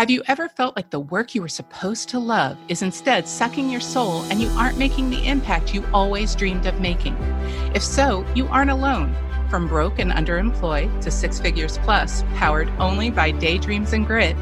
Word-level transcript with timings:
Have 0.00 0.08
you 0.08 0.22
ever 0.28 0.48
felt 0.48 0.76
like 0.76 0.88
the 0.88 0.98
work 0.98 1.34
you 1.34 1.42
were 1.42 1.48
supposed 1.50 2.08
to 2.08 2.18
love 2.18 2.56
is 2.68 2.80
instead 2.80 3.28
sucking 3.28 3.68
your 3.68 3.82
soul 3.82 4.22
and 4.30 4.40
you 4.40 4.48
aren't 4.56 4.78
making 4.78 5.10
the 5.10 5.28
impact 5.28 5.74
you 5.74 5.84
always 5.92 6.34
dreamed 6.34 6.64
of 6.64 6.80
making? 6.80 7.14
If 7.74 7.82
so, 7.82 8.24
you 8.34 8.46
aren't 8.46 8.70
alone. 8.70 9.14
From 9.50 9.68
broke 9.68 9.98
and 9.98 10.10
underemployed 10.10 11.02
to 11.02 11.10
six 11.10 11.38
figures 11.38 11.76
plus, 11.82 12.22
powered 12.36 12.70
only 12.78 13.10
by 13.10 13.30
daydreams 13.30 13.92
and 13.92 14.06
grit, 14.06 14.38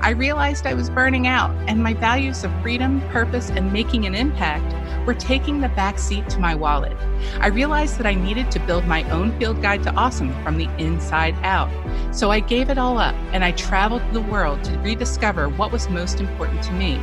I 0.00 0.12
realized 0.12 0.66
I 0.66 0.72
was 0.72 0.88
burning 0.88 1.26
out 1.26 1.50
and 1.68 1.82
my 1.82 1.92
values 1.92 2.42
of 2.42 2.62
freedom, 2.62 3.02
purpose, 3.10 3.50
and 3.50 3.70
making 3.70 4.06
an 4.06 4.14
impact 4.14 4.72
were 5.06 5.14
taking 5.14 5.60
the 5.60 5.68
back 5.70 5.98
seat 5.98 6.28
to 6.30 6.38
my 6.38 6.54
wallet. 6.54 6.96
I 7.40 7.48
realized 7.48 7.98
that 7.98 8.06
I 8.06 8.14
needed 8.14 8.50
to 8.52 8.60
build 8.60 8.86
my 8.86 9.08
own 9.10 9.36
field 9.38 9.60
guide 9.62 9.82
to 9.84 9.94
awesome 9.94 10.32
from 10.42 10.58
the 10.58 10.68
inside 10.78 11.34
out. 11.42 11.70
So 12.14 12.30
I 12.30 12.40
gave 12.40 12.70
it 12.70 12.78
all 12.78 12.98
up 12.98 13.14
and 13.32 13.44
I 13.44 13.52
traveled 13.52 14.02
the 14.12 14.20
world 14.20 14.62
to 14.64 14.78
rediscover 14.78 15.48
what 15.48 15.72
was 15.72 15.88
most 15.88 16.20
important 16.20 16.62
to 16.64 16.72
me 16.72 17.00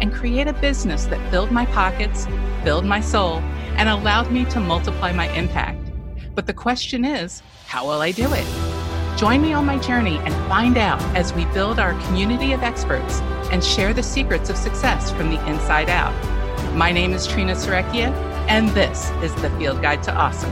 and 0.00 0.12
create 0.12 0.48
a 0.48 0.52
business 0.54 1.04
that 1.06 1.30
filled 1.30 1.50
my 1.50 1.66
pockets, 1.66 2.26
filled 2.64 2.84
my 2.84 3.00
soul, 3.00 3.38
and 3.76 3.88
allowed 3.88 4.30
me 4.30 4.44
to 4.46 4.60
multiply 4.60 5.12
my 5.12 5.28
impact. 5.32 5.78
But 6.34 6.46
the 6.46 6.54
question 6.54 7.04
is, 7.04 7.42
how 7.66 7.84
will 7.84 8.00
I 8.00 8.12
do 8.12 8.32
it? 8.32 8.46
Join 9.18 9.42
me 9.42 9.52
on 9.52 9.66
my 9.66 9.78
journey 9.78 10.16
and 10.18 10.34
find 10.48 10.76
out 10.76 11.00
as 11.16 11.32
we 11.34 11.44
build 11.46 11.78
our 11.78 11.92
community 12.06 12.52
of 12.52 12.62
experts 12.62 13.20
and 13.52 13.62
share 13.62 13.94
the 13.94 14.02
secrets 14.02 14.50
of 14.50 14.56
success 14.56 15.12
from 15.12 15.30
the 15.30 15.48
inside 15.48 15.88
out. 15.88 16.12
My 16.74 16.90
name 16.90 17.12
is 17.12 17.26
Trina 17.26 17.52
Serecchia, 17.52 18.10
and 18.48 18.66
this 18.70 19.10
is 19.22 19.34
the 19.42 19.50
Field 19.58 19.82
Guide 19.82 20.02
to 20.04 20.14
Awesome. 20.14 20.50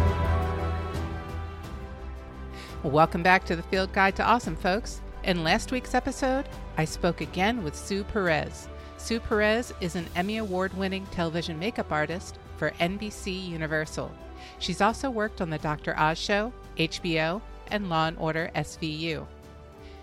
Welcome 2.83 3.23
back 3.23 3.47
to 3.47 3.56
the 3.56 3.62
Field 3.62 3.91
Guide 3.95 4.16
to 4.16 4.23
Awesome, 4.23 4.55
folks. 4.55 5.01
In 5.25 5.42
last 5.42 5.73
week's 5.73 5.95
episode, 5.95 6.47
I 6.77 6.84
spoke 6.84 7.23
again 7.23 7.64
with 7.64 7.75
Sue 7.75 8.05
Perez. 8.05 8.69
Sue 8.98 9.19
Perez 9.19 9.73
is 9.80 9.97
an 9.97 10.05
Emmy 10.14 10.36
Award 10.36 10.75
winning 10.75 11.06
television 11.06 11.58
makeup 11.58 11.91
artist 11.91 12.39
for 12.58 12.73
NBC 12.73 13.48
Universal. 13.48 14.12
She's 14.58 14.83
also 14.83 15.08
worked 15.08 15.41
on 15.41 15.48
The 15.48 15.56
Dr. 15.56 15.98
Oz 15.98 16.19
Show, 16.19 16.52
HBO, 16.77 17.41
and 17.69 17.89
Law 17.89 18.08
and 18.08 18.19
Order 18.19 18.50
SVU. 18.55 19.27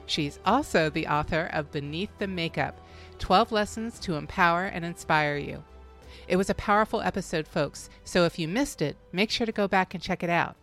She's 0.08 0.40
also 0.48 0.90
the 0.90 1.06
author 1.06 1.52
of 1.54 1.72
Beneath 1.72 2.18
the 2.18 2.28
Makeup 2.28 2.76
12 3.20 3.52
Lessons 3.52 4.00
to 4.00 4.16
Empower 4.16 4.66
and 4.66 4.84
Inspire 4.84 5.38
You. 5.38 5.64
It 6.28 6.36
was 6.36 6.50
a 6.50 6.56
powerful 6.56 7.00
episode, 7.02 7.48
folks, 7.48 7.90
so 8.04 8.26
if 8.26 8.38
you 8.38 8.50
missed 8.50 8.82
it, 8.82 8.98
make 9.14 9.32
sure 9.32 9.46
to 9.46 9.54
go 9.54 9.66
back 9.66 9.94
and 9.94 10.04
check 10.04 10.24
it 10.24 10.30
out. 10.30 10.58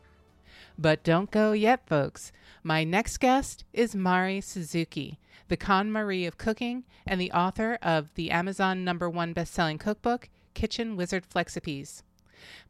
But 0.78 1.02
don't 1.02 1.30
go 1.30 1.52
yet, 1.52 1.88
folks. 1.88 2.32
My 2.62 2.84
next 2.84 3.16
guest 3.18 3.64
is 3.72 3.94
Mari 3.94 4.42
Suzuki, 4.42 5.18
the 5.48 5.56
KonMari 5.56 6.28
of 6.28 6.36
cooking 6.36 6.84
and 7.06 7.18
the 7.18 7.32
author 7.32 7.78
of 7.80 8.12
the 8.14 8.30
Amazon 8.30 8.84
number 8.84 9.08
one 9.08 9.32
best-selling 9.32 9.78
cookbook, 9.78 10.28
Kitchen 10.52 10.96
Wizard 10.96 11.24
Flexipes. 11.26 12.02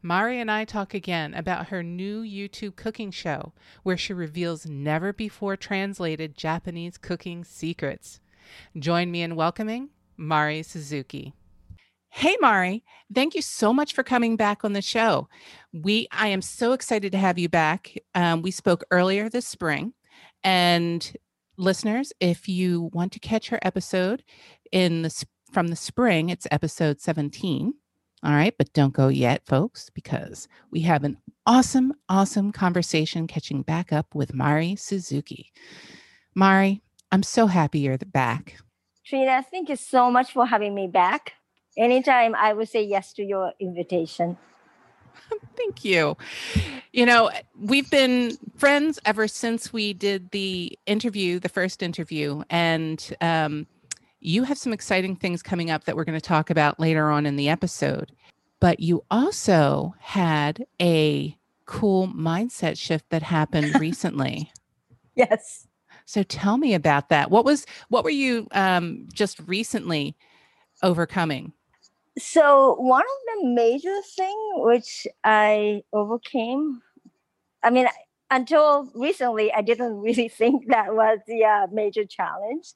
Mari 0.01 0.39
and 0.39 0.49
I 0.49 0.63
talk 0.63 0.93
again 0.93 1.33
about 1.33 1.67
her 1.67 1.83
new 1.83 2.23
YouTube 2.23 2.77
cooking 2.77 3.11
show, 3.11 3.51
where 3.83 3.97
she 3.97 4.13
reveals 4.13 4.65
never 4.65 5.11
before 5.11 5.57
translated 5.57 6.37
Japanese 6.37 6.97
cooking 6.97 7.43
secrets. 7.43 8.21
Join 8.77 9.11
me 9.11 9.21
in 9.21 9.35
welcoming 9.35 9.89
Mari 10.15 10.63
Suzuki. 10.63 11.33
Hey 12.17 12.37
Mari, 12.39 12.81
thank 13.13 13.35
you 13.35 13.41
so 13.41 13.73
much 13.73 13.93
for 13.93 14.01
coming 14.01 14.37
back 14.37 14.63
on 14.63 14.71
the 14.71 14.81
show. 14.81 15.27
We 15.73 16.07
I 16.13 16.29
am 16.29 16.41
so 16.41 16.71
excited 16.71 17.11
to 17.11 17.17
have 17.17 17.37
you 17.37 17.49
back. 17.49 17.93
Um, 18.15 18.41
we 18.41 18.51
spoke 18.51 18.85
earlier 18.89 19.27
this 19.27 19.45
spring, 19.45 19.91
and 20.41 21.13
listeners, 21.57 22.13
if 22.21 22.47
you 22.47 22.89
want 22.93 23.11
to 23.11 23.19
catch 23.19 23.49
her 23.49 23.59
episode 23.63 24.23
in 24.71 25.01
the 25.01 25.25
from 25.51 25.67
the 25.67 25.75
spring, 25.75 26.29
it's 26.29 26.47
episode 26.51 27.01
17. 27.01 27.73
All 28.23 28.31
right, 28.31 28.55
but 28.57 28.71
don't 28.71 28.93
go 28.93 29.09
yet, 29.09 29.45
folks, 29.45 29.89
because 29.89 30.47
we 30.71 30.79
have 30.83 31.03
an 31.03 31.17
awesome, 31.45 31.91
awesome 32.07 32.53
conversation 32.53 33.27
catching 33.27 33.61
back 33.61 33.91
up 33.91 34.15
with 34.15 34.33
Mari 34.33 34.77
Suzuki. 34.77 35.51
Mari, 36.33 36.81
I'm 37.11 37.23
so 37.23 37.47
happy 37.47 37.79
you're 37.79 37.97
back. 37.97 38.55
Trina, 39.05 39.45
thank 39.51 39.67
you 39.67 39.75
so 39.75 40.09
much 40.09 40.31
for 40.31 40.45
having 40.45 40.73
me 40.73 40.87
back. 40.87 41.33
Anytime 41.77 42.35
I 42.35 42.53
will 42.53 42.65
say 42.65 42.83
yes 42.83 43.13
to 43.13 43.23
your 43.23 43.53
invitation. 43.59 44.37
Thank 45.57 45.83
you. 45.83 46.17
You 46.93 47.05
know, 47.05 47.31
we've 47.59 47.89
been 47.89 48.37
friends 48.57 48.99
ever 49.05 49.27
since 49.27 49.73
we 49.73 49.93
did 49.93 50.31
the 50.31 50.77
interview, 50.85 51.39
the 51.39 51.49
first 51.49 51.81
interview, 51.83 52.43
and 52.49 53.15
um, 53.21 53.67
you 54.19 54.43
have 54.43 54.57
some 54.57 54.73
exciting 54.73 55.15
things 55.15 55.41
coming 55.43 55.69
up 55.69 55.85
that 55.85 55.95
we're 55.95 56.03
going 56.03 56.19
to 56.19 56.25
talk 56.25 56.49
about 56.49 56.79
later 56.79 57.09
on 57.09 57.25
in 57.25 57.35
the 57.35 57.49
episode. 57.49 58.11
But 58.59 58.79
you 58.79 59.03
also 59.11 59.95
had 59.99 60.65
a 60.81 61.37
cool 61.65 62.07
mindset 62.07 62.77
shift 62.77 63.09
that 63.09 63.23
happened 63.23 63.75
recently. 63.79 64.51
yes. 65.15 65.67
So 66.05 66.23
tell 66.23 66.57
me 66.57 66.73
about 66.73 67.09
that. 67.09 67.31
What 67.31 67.45
was 67.45 67.65
what 67.89 68.03
were 68.03 68.11
you 68.11 68.47
um, 68.51 69.07
just 69.11 69.39
recently 69.47 70.15
overcoming? 70.83 71.51
So 72.17 72.75
one 72.75 73.03
of 73.03 73.41
the 73.41 73.47
major 73.49 73.95
thing 74.15 74.53
which 74.55 75.05
I 75.23 75.83
overcame, 75.91 76.81
I 77.63 77.69
mean, 77.69 77.87
until 78.31 78.89
recently, 78.95 79.51
I 79.51 79.61
didn't 79.61 79.95
really 80.01 80.29
think 80.29 80.67
that 80.67 80.93
was 80.93 81.19
the 81.27 81.43
uh, 81.43 81.67
major 81.71 82.05
challenge 82.05 82.73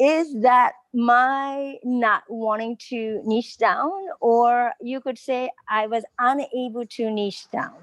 is 0.00 0.34
that 0.40 0.72
my 0.94 1.74
not 1.84 2.22
wanting 2.28 2.74
to 2.88 3.20
niche 3.24 3.58
down, 3.58 3.92
or 4.20 4.72
you 4.80 4.98
could 5.00 5.18
say 5.18 5.50
I 5.68 5.86
was 5.88 6.04
unable 6.18 6.86
to 6.86 7.10
niche 7.10 7.50
down. 7.52 7.76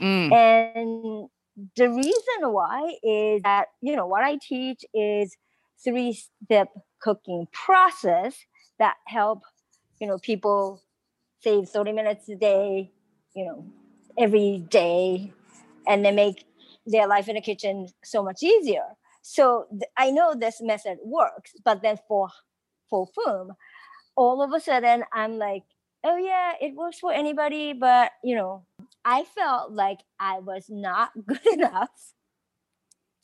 Mm. 0.00 0.32
And 0.32 1.28
the 1.76 1.88
reason 1.88 2.52
why 2.52 2.96
is 3.04 3.42
that, 3.42 3.66
you 3.80 3.94
know, 3.94 4.06
what 4.06 4.24
I 4.24 4.38
teach 4.42 4.84
is 4.92 5.36
three 5.82 6.20
step 6.44 6.68
cooking 7.00 7.46
process 7.52 8.36
that 8.80 8.96
help, 9.06 9.42
you 10.00 10.06
know, 10.06 10.18
people 10.18 10.82
save 11.40 11.68
30 11.68 11.92
minutes 11.92 12.28
a 12.28 12.36
day, 12.36 12.90
you 13.34 13.44
know, 13.44 13.64
every 14.18 14.64
day, 14.68 15.32
and 15.86 16.04
they 16.04 16.12
make 16.12 16.44
their 16.86 17.06
life 17.06 17.28
in 17.28 17.36
the 17.36 17.40
kitchen 17.40 17.88
so 18.02 18.22
much 18.22 18.42
easier 18.42 18.96
so 19.22 19.66
th- 19.70 19.90
I 19.96 20.10
know 20.10 20.34
this 20.34 20.60
method 20.60 20.98
works, 21.04 21.54
but 21.64 21.82
then 21.82 21.98
for 22.08 22.28
for 22.88 23.08
whom, 23.16 23.52
all 24.16 24.42
of 24.42 24.52
a 24.52 24.60
sudden 24.60 25.04
I'm 25.12 25.38
like, 25.38 25.62
oh 26.04 26.16
yeah, 26.16 26.54
it 26.60 26.74
works 26.74 26.98
for 26.98 27.12
anybody, 27.12 27.72
but 27.72 28.12
you 28.24 28.34
know, 28.34 28.66
I 29.04 29.24
felt 29.24 29.72
like 29.72 30.00
I 30.18 30.38
was 30.40 30.66
not 30.68 31.10
good 31.26 31.46
enough 31.46 32.12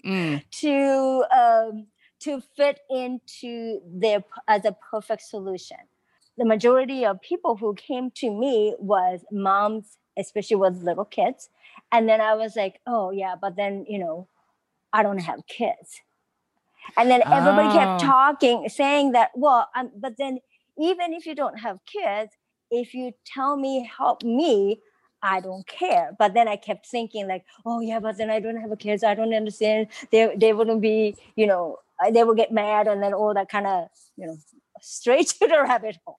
mm. 0.05 0.43
to 0.61 1.25
um, 1.35 1.87
to 2.21 2.43
fit 2.57 2.81
into 2.91 3.81
their 3.87 4.25
as 4.49 4.65
a 4.65 4.77
perfect 4.91 5.23
solution. 5.23 5.79
The 6.39 6.45
majority 6.45 7.05
of 7.05 7.21
people 7.21 7.57
who 7.57 7.75
came 7.75 8.11
to 8.17 8.31
me 8.31 8.75
was 8.79 9.25
moms, 9.33 9.97
especially 10.19 10.57
with 10.57 10.83
little 10.83 11.05
kids, 11.05 11.49
and 11.93 12.09
then 12.09 12.21
I 12.21 12.35
was 12.35 12.57
like, 12.57 12.81
oh 12.87 13.11
yeah, 13.11 13.35
but 13.41 13.57
then 13.57 13.87
you 13.89 13.99
know 13.99 14.29
I 14.93 15.03
don't 15.03 15.19
have 15.19 15.47
kids. 15.47 16.01
And 16.97 17.11
then 17.11 17.23
everybody 17.27 17.69
oh. 17.69 17.73
kept 17.73 18.01
talking, 18.03 18.69
saying 18.69 19.13
that, 19.13 19.31
well, 19.35 19.69
um, 19.75 19.91
but 19.97 20.17
then 20.17 20.39
even 20.79 21.13
if 21.13 21.27
you 21.27 21.35
don't 21.35 21.59
have 21.59 21.81
kids, 21.85 22.33
if 22.71 22.95
you 22.95 23.13
tell 23.25 23.57
me, 23.57 23.91
help 23.97 24.23
me, 24.23 24.81
I 25.23 25.41
don't 25.41 25.67
care. 25.67 26.13
But 26.19 26.35
then 26.35 26.49
I 26.49 26.57
kept 26.57 26.87
thinking, 26.87 27.27
like, 27.27 27.45
oh 27.65 27.81
yeah, 27.81 28.01
but 28.01 28.17
then 28.19 28.31
I 28.31 28.41
don't 28.41 28.61
have 28.61 28.71
a 28.71 28.77
kids. 28.77 29.03
I 29.03 29.15
don't 29.15 29.35
understand. 29.35 29.89
They 30.13 30.35
they 30.37 30.53
wouldn't 30.53 30.81
be, 30.81 31.17
you 31.35 31.47
know, 31.47 31.79
they 32.13 32.23
would 32.23 32.37
get 32.37 32.53
mad, 32.53 32.87
and 32.87 33.03
then 33.03 33.15
all 33.15 33.35
that 33.35 33.49
kind 33.49 33.67
of, 33.67 33.89
you 34.17 34.27
know, 34.27 34.39
straight 34.81 35.29
to 35.29 35.47
the 35.47 35.63
rabbit 35.63 35.99
hole. 36.05 36.19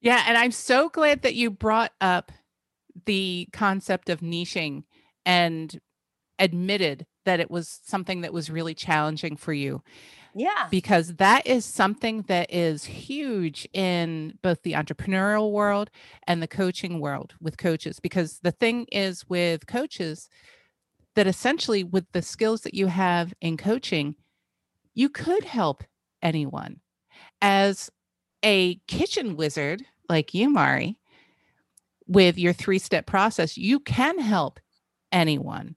Yeah, 0.00 0.24
and 0.26 0.36
I'm 0.36 0.52
so 0.52 0.88
glad 0.88 1.22
that 1.22 1.34
you 1.34 1.50
brought 1.50 1.92
up 2.00 2.32
the 3.06 3.48
concept 3.52 4.08
of 4.08 4.20
niching 4.20 4.84
and 5.24 5.80
admitted 6.38 7.06
that 7.24 7.40
it 7.40 7.50
was 7.50 7.80
something 7.84 8.20
that 8.20 8.32
was 8.32 8.50
really 8.50 8.74
challenging 8.74 9.36
for 9.36 9.52
you. 9.52 9.82
Yeah. 10.34 10.68
Because 10.70 11.16
that 11.16 11.46
is 11.46 11.64
something 11.64 12.22
that 12.28 12.52
is 12.52 12.84
huge 12.84 13.66
in 13.72 14.38
both 14.42 14.62
the 14.62 14.74
entrepreneurial 14.74 15.50
world 15.50 15.90
and 16.26 16.42
the 16.42 16.46
coaching 16.46 17.00
world 17.00 17.34
with 17.40 17.56
coaches. 17.56 18.00
Because 18.00 18.40
the 18.42 18.52
thing 18.52 18.86
is 18.92 19.26
with 19.28 19.66
coaches, 19.66 20.28
that 21.14 21.26
essentially 21.26 21.82
with 21.82 22.04
the 22.12 22.20
skills 22.20 22.60
that 22.60 22.74
you 22.74 22.88
have 22.88 23.32
in 23.40 23.56
coaching, 23.56 24.14
you 24.94 25.08
could 25.08 25.44
help 25.44 25.82
anyone. 26.22 26.80
As 27.42 27.90
a 28.42 28.76
kitchen 28.86 29.36
wizard 29.36 29.84
like 30.08 30.34
you, 30.34 30.50
Mari, 30.50 30.98
with 32.06 32.38
your 32.38 32.52
three 32.52 32.78
step 32.78 33.06
process, 33.06 33.56
you 33.56 33.80
can 33.80 34.18
help 34.18 34.60
anyone. 35.12 35.76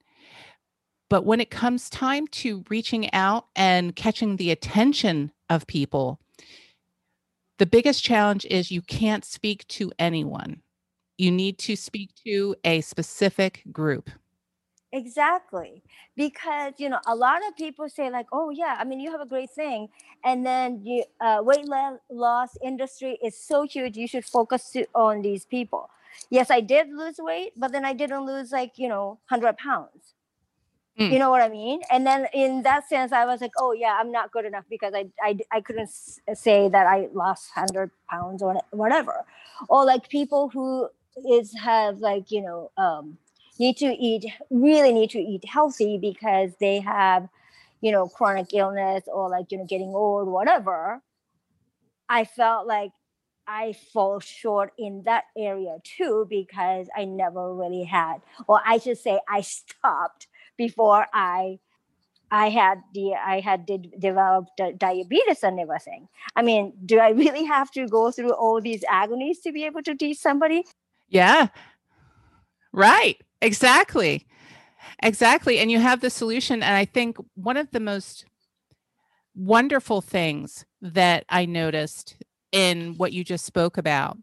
But 1.09 1.25
when 1.25 1.41
it 1.41 1.49
comes 1.49 1.89
time 1.89 2.27
to 2.27 2.63
reaching 2.69 3.11
out 3.13 3.47
and 3.55 3.95
catching 3.95 4.35
the 4.37 4.51
attention 4.51 5.31
of 5.49 5.65
people, 5.65 6.19
the 7.57 7.65
biggest 7.65 8.03
challenge 8.03 8.45
is 8.45 8.71
you 8.71 8.81
can't 8.81 9.25
speak 9.25 9.67
to 9.69 9.91
anyone. 9.99 10.61
You 11.17 11.31
need 11.31 11.57
to 11.59 11.75
speak 11.75 12.11
to 12.25 12.55
a 12.63 12.81
specific 12.81 13.63
group. 13.71 14.09
Exactly. 14.91 15.83
Because, 16.15 16.73
you 16.77 16.89
know, 16.89 16.99
a 17.05 17.15
lot 17.15 17.41
of 17.47 17.55
people 17.55 17.87
say 17.89 18.09
like, 18.09 18.25
oh 18.31 18.49
yeah, 18.49 18.75
I 18.79 18.83
mean, 18.83 18.99
you 18.99 19.11
have 19.11 19.21
a 19.21 19.25
great 19.25 19.51
thing. 19.51 19.89
And 20.23 20.45
then 20.45 20.81
you 20.83 21.03
uh, 21.21 21.39
weight 21.41 21.65
loss 22.09 22.57
industry 22.63 23.19
is 23.23 23.37
so 23.37 23.63
huge. 23.63 23.97
You 23.97 24.07
should 24.07 24.25
focus 24.25 24.75
on 24.95 25.21
these 25.21 25.45
people. 25.45 25.89
Yes, 26.29 26.49
I 26.49 26.61
did 26.61 26.89
lose 26.89 27.15
weight, 27.19 27.53
but 27.55 27.71
then 27.71 27.85
I 27.85 27.93
didn't 27.93 28.25
lose 28.25 28.51
like, 28.51 28.73
you 28.77 28.89
know, 28.89 29.19
100 29.29 29.57
pounds. 29.57 30.15
Mm. 30.99 31.13
You 31.13 31.19
know 31.19 31.29
what 31.29 31.41
I 31.41 31.49
mean? 31.49 31.81
And 31.91 32.05
then 32.05 32.27
in 32.33 32.63
that 32.63 32.89
sense, 32.89 33.11
I 33.11 33.25
was 33.25 33.41
like, 33.41 33.51
oh 33.57 33.71
yeah, 33.73 33.97
I'm 33.99 34.11
not 34.11 34.31
good 34.31 34.45
enough 34.45 34.65
because 34.69 34.93
I, 34.95 35.05
I, 35.23 35.37
I 35.51 35.61
couldn't 35.61 35.89
say 36.33 36.67
that 36.67 36.87
I 36.87 37.07
lost 37.13 37.51
100 37.53 37.91
pounds 38.09 38.41
or 38.41 38.59
whatever. 38.71 39.23
Or 39.69 39.85
like 39.85 40.09
people 40.09 40.49
who 40.49 40.89
is 41.29 41.53
have 41.57 41.99
like, 41.99 42.31
you 42.31 42.41
know, 42.41 42.71
um, 42.77 43.17
need 43.59 43.77
to 43.77 43.85
eat 43.85 44.25
really 44.49 44.91
need 44.91 45.09
to 45.09 45.19
eat 45.19 45.45
healthy 45.45 45.97
because 45.97 46.51
they 46.59 46.79
have 46.79 47.27
you 47.81 47.91
know 47.91 48.07
chronic 48.07 48.47
illness 48.53 49.03
or 49.11 49.29
like 49.29 49.51
you 49.51 49.57
know 49.57 49.65
getting 49.65 49.93
old 49.93 50.27
whatever 50.27 51.01
i 52.07 52.23
felt 52.23 52.65
like 52.65 52.91
i 53.47 53.73
fall 53.93 54.19
short 54.19 54.71
in 54.77 55.03
that 55.05 55.25
area 55.37 55.77
too 55.83 56.25
because 56.29 56.87
i 56.95 57.05
never 57.05 57.53
really 57.53 57.83
had 57.83 58.17
or 58.47 58.61
i 58.65 58.77
should 58.77 58.97
say 58.97 59.19
i 59.29 59.41
stopped 59.41 60.27
before 60.57 61.05
i 61.13 61.59
I 62.31 62.49
had 62.49 62.81
the 62.93 63.15
I 63.15 63.39
had 63.39 63.65
did 63.65 63.91
developed 63.99 64.61
diabetes 64.77 65.43
and 65.43 65.59
everything. 65.59 66.07
I 66.35 66.43
mean, 66.43 66.73
do 66.85 66.99
I 66.99 67.09
really 67.23 67.43
have 67.45 67.71
to 67.71 67.87
go 67.87 68.11
through 68.11 68.33
all 68.33 68.61
these 68.61 68.83
agonies 68.87 69.39
to 69.39 69.51
be 69.51 69.65
able 69.65 69.81
to 69.81 69.95
teach 69.95 70.19
somebody? 70.19 70.63
Yeah. 71.07 71.47
Right. 72.71 73.17
Exactly. 73.41 74.25
Exactly. 75.01 75.59
And 75.59 75.71
you 75.71 75.79
have 75.79 76.01
the 76.01 76.09
solution. 76.09 76.63
And 76.63 76.75
I 76.75 76.85
think 76.85 77.17
one 77.35 77.57
of 77.57 77.71
the 77.71 77.79
most 77.79 78.25
wonderful 79.35 80.01
things 80.01 80.65
that 80.81 81.25
I 81.29 81.45
noticed 81.45 82.17
in 82.51 82.95
what 82.97 83.13
you 83.13 83.23
just 83.23 83.45
spoke 83.45 83.77
about 83.77 84.17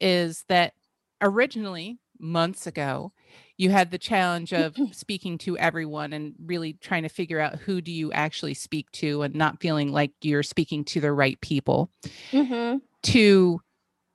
is 0.00 0.44
that 0.48 0.74
originally, 1.20 1.98
months 2.18 2.66
ago, 2.66 3.12
you 3.56 3.70
had 3.70 3.90
the 3.90 3.98
challenge 3.98 4.52
of 4.52 4.76
speaking 4.92 5.38
to 5.38 5.58
everyone 5.58 6.12
and 6.12 6.34
really 6.44 6.74
trying 6.74 7.02
to 7.02 7.08
figure 7.08 7.40
out 7.40 7.56
who 7.56 7.80
do 7.80 7.92
you 7.92 8.12
actually 8.12 8.54
speak 8.54 8.90
to 8.92 9.22
and 9.22 9.34
not 9.34 9.60
feeling 9.60 9.92
like 9.92 10.12
you're 10.22 10.42
speaking 10.42 10.84
to 10.84 11.00
the 11.00 11.12
right 11.12 11.40
people 11.40 11.90
mm-hmm. 12.30 12.78
to 13.02 13.60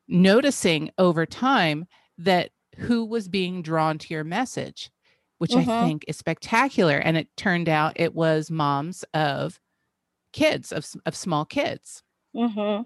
noticing 0.07 0.91
over 0.97 1.25
time 1.25 1.85
that 2.17 2.49
who 2.77 3.05
was 3.05 3.27
being 3.27 3.61
drawn 3.61 3.97
to 3.97 4.13
your 4.13 4.23
message, 4.23 4.91
which 5.39 5.51
mm-hmm. 5.51 5.69
I 5.69 5.85
think 5.85 6.05
is 6.07 6.17
spectacular. 6.17 6.97
And 6.97 7.17
it 7.17 7.35
turned 7.35 7.69
out 7.69 7.93
it 7.95 8.13
was 8.13 8.51
moms 8.51 9.03
of 9.13 9.59
kids, 10.33 10.71
of, 10.71 10.87
of 11.05 11.15
small 11.15 11.45
kids. 11.45 12.03
Mm-hmm. 12.35 12.83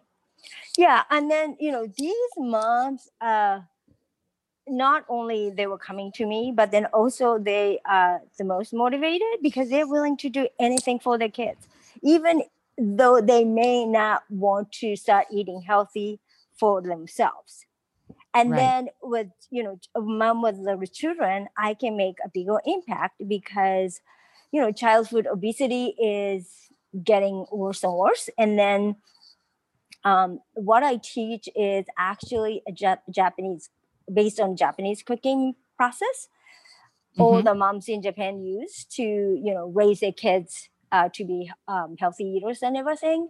Yeah. 0.77 1.03
And 1.09 1.29
then, 1.29 1.57
you 1.59 1.71
know, 1.71 1.87
these 1.97 2.15
moms, 2.37 3.09
uh, 3.19 3.59
not 4.67 5.05
only 5.09 5.49
they 5.49 5.67
were 5.67 5.77
coming 5.77 6.11
to 6.13 6.25
me, 6.25 6.53
but 6.55 6.71
then 6.71 6.85
also 6.87 7.37
they 7.37 7.79
are 7.85 8.21
the 8.37 8.43
most 8.43 8.73
motivated 8.73 9.41
because 9.41 9.69
they're 9.69 9.87
willing 9.87 10.17
to 10.17 10.29
do 10.29 10.47
anything 10.59 10.99
for 10.99 11.17
their 11.17 11.29
kids, 11.29 11.67
even 12.01 12.43
though 12.77 13.19
they 13.21 13.43
may 13.43 13.85
not 13.85 14.23
want 14.29 14.71
to 14.71 14.95
start 14.95 15.27
eating 15.31 15.61
healthy 15.61 16.19
for 16.57 16.81
themselves 16.81 17.65
and 18.33 18.51
right. 18.51 18.57
then 18.57 18.87
with 19.01 19.27
you 19.49 19.63
know 19.63 19.79
mom 19.97 20.41
with 20.41 20.57
little 20.57 20.85
children 20.85 21.47
i 21.57 21.73
can 21.73 21.97
make 21.97 22.15
a 22.23 22.29
bigger 22.29 22.59
impact 22.65 23.21
because 23.27 24.01
you 24.51 24.61
know 24.61 24.71
childhood 24.71 25.27
obesity 25.27 25.95
is 25.99 26.69
getting 27.03 27.45
worse 27.51 27.83
and 27.83 27.93
worse 27.93 28.29
and 28.37 28.57
then 28.57 28.95
um, 30.03 30.39
what 30.53 30.83
i 30.83 30.97
teach 30.97 31.47
is 31.55 31.85
actually 31.97 32.61
a 32.67 32.71
Jap- 32.71 33.09
japanese 33.09 33.69
based 34.11 34.39
on 34.39 34.55
japanese 34.55 35.03
cooking 35.03 35.55
process 35.77 36.27
mm-hmm. 37.13 37.21
all 37.21 37.41
the 37.41 37.53
moms 37.53 37.87
in 37.87 38.01
japan 38.01 38.43
use 38.43 38.85
to 38.85 39.03
you 39.03 39.53
know 39.53 39.67
raise 39.67 39.99
their 39.99 40.11
kids 40.11 40.69
uh, 40.91 41.07
to 41.13 41.23
be 41.23 41.49
um, 41.69 41.95
healthy 41.97 42.25
eaters 42.25 42.59
and 42.61 42.75
everything 42.75 43.29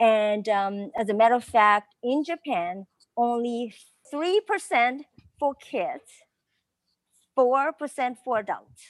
and 0.00 0.48
um, 0.48 0.90
as 0.96 1.08
a 1.08 1.14
matter 1.14 1.34
of 1.34 1.44
fact 1.44 1.94
in 2.02 2.24
japan 2.24 2.86
only 3.16 3.72
3% 4.12 5.00
for 5.38 5.54
kids, 5.54 6.10
4% 7.36 8.16
for 8.24 8.38
adults. 8.38 8.82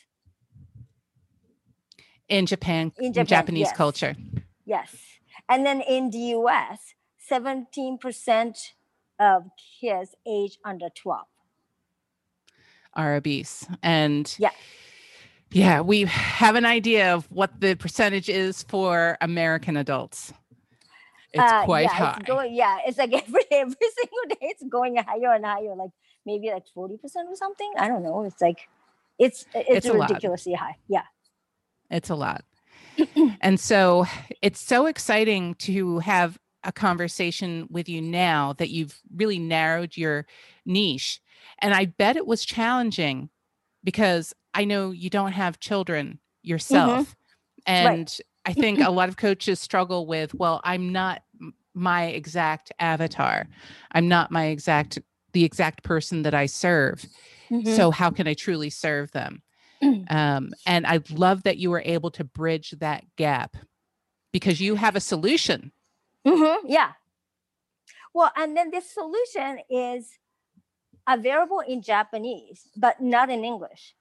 In 2.29 2.47
Japan, 2.47 2.93
in 2.99 3.13
Japan 3.13 3.27
Japanese 3.27 3.69
yes. 3.69 3.77
culture. 3.77 4.17
Yes. 4.65 4.97
And 5.49 5.65
then 5.65 5.81
in 5.81 6.11
the 6.11 6.35
US, 6.39 6.95
17% 7.31 8.57
of 9.19 9.45
kids 9.81 10.15
age 10.27 10.59
under 10.65 10.89
12 10.91 11.27
are 12.97 13.15
obese. 13.15 13.67
And 13.83 14.35
yeah. 14.39 14.51
Yeah, 15.53 15.81
we 15.81 16.03
have 16.03 16.57
an 16.57 16.65
idea 16.65 17.15
of 17.15 17.31
what 17.31 17.61
the 17.61 17.77
percentage 17.77 18.29
is 18.29 18.65
for 18.65 19.17
American 19.21 19.77
adults. 19.77 20.33
It's 21.37 21.53
uh, 21.53 21.65
quite 21.65 21.83
yeah, 21.83 21.89
high. 21.89 22.17
It's 22.19 22.27
going, 22.27 22.55
yeah, 22.55 22.79
it's 22.87 22.99
like 22.99 23.13
every 23.29 23.43
every 23.51 23.77
single 23.81 24.29
day 24.29 24.37
it's 24.41 24.63
going 24.69 24.97
higher 24.97 25.33
and 25.33 25.45
higher, 25.45 25.75
like 25.75 25.91
maybe 26.25 26.51
like 26.51 26.65
40% 26.77 26.99
or 27.01 27.37
something. 27.37 27.73
I 27.79 27.89
don't 27.89 28.03
know. 28.03 28.25
It's 28.25 28.41
like 28.41 28.69
it's 29.19 29.47
it's, 29.55 29.87
it's 29.87 29.89
ridiculously 29.89 30.55
high. 30.55 30.77
Yeah. 30.89 31.05
It's 31.91 32.11
a 32.11 32.15
lot. 32.15 32.45
and 33.41 33.61
so 33.61 34.07
it's 34.43 34.61
so 34.61 34.87
exciting 34.87 35.55
to 35.55 35.99
have 36.01 36.39
a 36.65 36.73
conversation 36.73 37.69
with 37.71 37.89
you 37.89 38.03
now 38.03 38.53
that 38.55 38.71
you've 38.71 39.01
really 39.15 39.39
narrowed 39.39 39.97
your 39.97 40.27
niche. 40.65 41.21
And 41.61 41.73
I 41.73 41.87
bet 41.87 42.17
it 42.17 42.27
was 42.27 42.45
challenging 42.45 43.31
because 43.85 44.35
I 44.53 44.65
know 44.65 44.91
you 44.91 45.09
don't 45.11 45.33
have 45.33 45.61
children 45.61 46.07
mm-hmm. 46.07 46.51
yourself. 46.51 47.01
Mm-hmm. 47.01 47.13
And 47.67 47.99
right. 47.99 48.21
I 48.45 48.53
think 48.53 48.81
a 48.81 48.91
lot 48.91 49.09
of 49.09 49.17
coaches 49.17 49.61
struggle 49.61 50.07
with, 50.07 50.35
well, 50.35 50.61
I'm 50.65 50.93
not 50.93 51.23
my 51.77 52.07
exact 52.07 52.73
avatar. 52.79 53.47
I'm 53.93 54.09
not 54.09 54.31
my 54.31 54.47
exact 54.47 54.99
the 55.33 55.45
exact 55.45 55.83
person 55.83 56.23
that 56.23 56.35
I 56.35 56.47
serve. 56.47 57.05
Mm-hmm. 57.51 57.75
So 57.75 57.91
how 57.91 58.11
can 58.11 58.27
I 58.27 58.35
truly 58.35 58.71
serve 58.71 59.13
them? 59.13 59.43
Um, 60.09 60.53
and 60.65 60.87
I 60.87 61.01
love 61.11 61.43
that 61.43 61.59
you 61.59 61.71
were 61.71 61.83
able 61.85 62.11
to 62.13 62.25
bridge 62.25 62.71
that 62.79 63.05
gap 63.17 63.57
because 64.33 64.61
you 64.61 64.75
have 64.77 64.97
a 64.97 65.01
solution. 65.01 65.71
Mm-hmm. 66.27 66.67
Yeah. 66.67 66.93
Well, 68.15 68.33
and 68.37 68.57
then 68.57 68.71
this 68.71 68.91
solution 68.91 69.59
is 69.69 70.19
available 71.07 71.61
in 71.61 71.83
Japanese, 71.83 72.69
but 72.77 73.03
not 73.03 73.29
in 73.29 73.45
English 73.45 73.95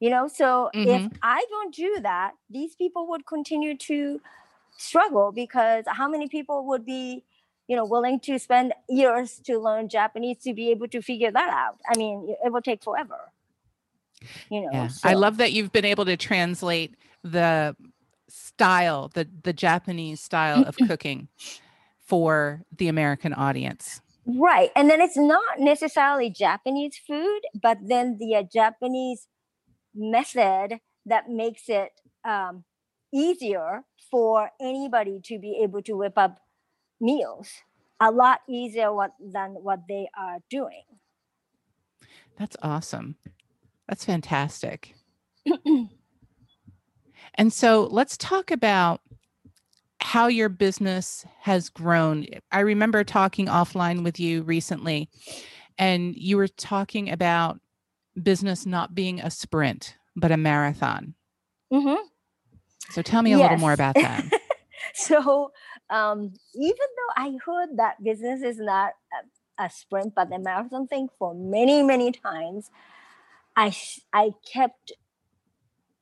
you 0.00 0.10
know 0.10 0.28
so 0.28 0.70
mm-hmm. 0.74 0.88
if 0.88 1.12
i 1.22 1.44
don't 1.48 1.74
do 1.74 1.98
that 2.02 2.32
these 2.50 2.74
people 2.74 3.08
would 3.08 3.26
continue 3.26 3.76
to 3.76 4.20
struggle 4.78 5.32
because 5.32 5.84
how 5.86 6.08
many 6.08 6.28
people 6.28 6.66
would 6.66 6.84
be 6.84 7.24
you 7.68 7.76
know 7.76 7.84
willing 7.84 8.20
to 8.20 8.38
spend 8.38 8.72
years 8.88 9.40
to 9.44 9.58
learn 9.58 9.88
japanese 9.88 10.38
to 10.38 10.54
be 10.54 10.70
able 10.70 10.88
to 10.88 11.00
figure 11.00 11.30
that 11.30 11.48
out 11.48 11.78
i 11.92 11.96
mean 11.96 12.34
it 12.44 12.52
will 12.52 12.62
take 12.62 12.82
forever 12.82 13.32
you 14.50 14.60
know 14.60 14.70
yeah. 14.72 14.88
so. 14.88 15.08
i 15.08 15.14
love 15.14 15.36
that 15.38 15.52
you've 15.52 15.72
been 15.72 15.84
able 15.84 16.04
to 16.04 16.16
translate 16.16 16.94
the 17.22 17.74
style 18.28 19.10
the 19.14 19.28
the 19.42 19.52
japanese 19.52 20.20
style 20.20 20.64
of 20.64 20.76
cooking 20.86 21.28
for 21.98 22.62
the 22.76 22.88
american 22.88 23.32
audience 23.32 24.00
right 24.26 24.70
and 24.76 24.90
then 24.90 25.00
it's 25.00 25.16
not 25.16 25.58
necessarily 25.58 26.30
japanese 26.30 27.00
food 27.06 27.40
but 27.60 27.78
then 27.82 28.16
the 28.18 28.34
uh, 28.34 28.42
japanese 28.42 29.26
method 29.94 30.80
that 31.06 31.28
makes 31.28 31.68
it 31.68 31.92
um, 32.24 32.64
easier 33.16 33.82
for 34.10 34.50
anybody 34.60 35.20
to 35.24 35.38
be 35.38 35.60
able 35.62 35.82
to 35.82 35.96
whip 35.96 36.16
up 36.16 36.38
meals 37.00 37.48
a 38.00 38.10
lot 38.10 38.40
easier 38.48 38.92
what, 38.92 39.12
than 39.20 39.52
what 39.52 39.80
they 39.88 40.06
are 40.16 40.38
doing 40.50 40.82
that's 42.38 42.56
awesome 42.62 43.16
that's 43.88 44.04
fantastic 44.04 44.94
and 47.34 47.52
so 47.52 47.88
let's 47.90 48.16
talk 48.16 48.50
about 48.50 49.00
how 50.00 50.26
your 50.26 50.48
business 50.48 51.24
has 51.40 51.70
grown 51.70 52.26
i 52.52 52.60
remember 52.60 53.02
talking 53.02 53.46
offline 53.46 54.04
with 54.04 54.20
you 54.20 54.42
recently 54.42 55.08
and 55.78 56.14
you 56.16 56.36
were 56.36 56.48
talking 56.48 57.10
about 57.10 57.60
business 58.20 58.66
not 58.66 58.94
being 58.94 59.20
a 59.20 59.30
sprint, 59.30 59.96
but 60.14 60.32
a 60.32 60.36
marathon. 60.36 61.14
Mm-hmm. 61.72 62.02
So 62.90 63.02
tell 63.02 63.22
me 63.22 63.32
a 63.32 63.38
yes. 63.38 63.42
little 63.42 63.58
more 63.58 63.72
about 63.72 63.94
that. 64.00 64.24
so 64.94 65.52
um, 65.90 66.32
even 66.54 66.76
though 66.76 67.22
I 67.22 67.38
heard 67.44 67.76
that 67.76 68.02
business 68.02 68.42
is 68.42 68.58
not 68.58 68.92
a, 69.58 69.64
a 69.64 69.70
sprint 69.70 70.14
but 70.14 70.32
a 70.32 70.38
marathon 70.38 70.86
thing 70.86 71.08
for 71.18 71.34
many 71.34 71.82
many 71.82 72.12
times, 72.12 72.70
I 73.56 73.76
I 74.12 74.32
kept 74.52 74.92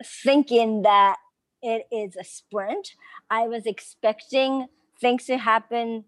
thinking 0.05 0.83
that 0.83 1.17
it 1.63 1.87
is 1.91 2.17
a 2.17 2.25
sprint. 2.25 2.95
I 3.31 3.49
was 3.49 3.67
expecting 3.67 4.67
things 5.01 5.25
to 5.27 5.39
happen 5.39 6.05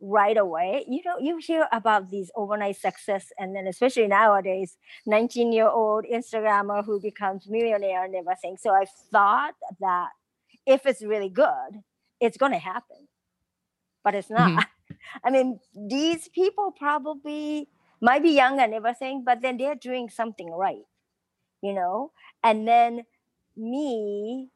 right 0.00 0.36
away. 0.36 0.84
You 0.88 1.02
know, 1.04 1.18
you 1.18 1.38
hear 1.38 1.68
about 1.72 2.10
these 2.10 2.30
overnight 2.34 2.76
success, 2.76 3.32
and 3.38 3.54
then 3.54 3.66
especially 3.66 4.06
nowadays, 4.06 4.76
19 5.06 5.52
year 5.52 5.68
old 5.68 6.04
Instagrammer 6.04 6.84
who 6.84 7.00
becomes 7.00 7.48
millionaire 7.48 8.04
and 8.04 8.14
everything. 8.14 8.56
So 8.56 8.74
I 8.74 8.86
thought 9.12 9.54
that 9.80 10.08
if 10.66 10.86
it's 10.86 11.02
really 11.02 11.28
good, 11.28 11.82
it's 12.20 12.36
going 12.36 12.52
to 12.52 12.58
happen, 12.58 13.08
but 14.02 14.14
it's 14.14 14.30
not. 14.30 14.50
Mm-hmm. 14.50 14.94
I 15.24 15.30
mean, 15.30 15.60
these 15.74 16.28
people 16.28 16.72
probably 16.76 17.68
might 18.00 18.22
be 18.22 18.30
young 18.30 18.60
and 18.60 18.74
everything, 18.74 19.22
but 19.24 19.40
then 19.40 19.56
they're 19.56 19.74
doing 19.74 20.08
something 20.08 20.50
right, 20.50 20.84
you 21.62 21.72
know. 21.72 22.12
And 22.42 22.66
then 22.66 23.04
me, 23.56 24.48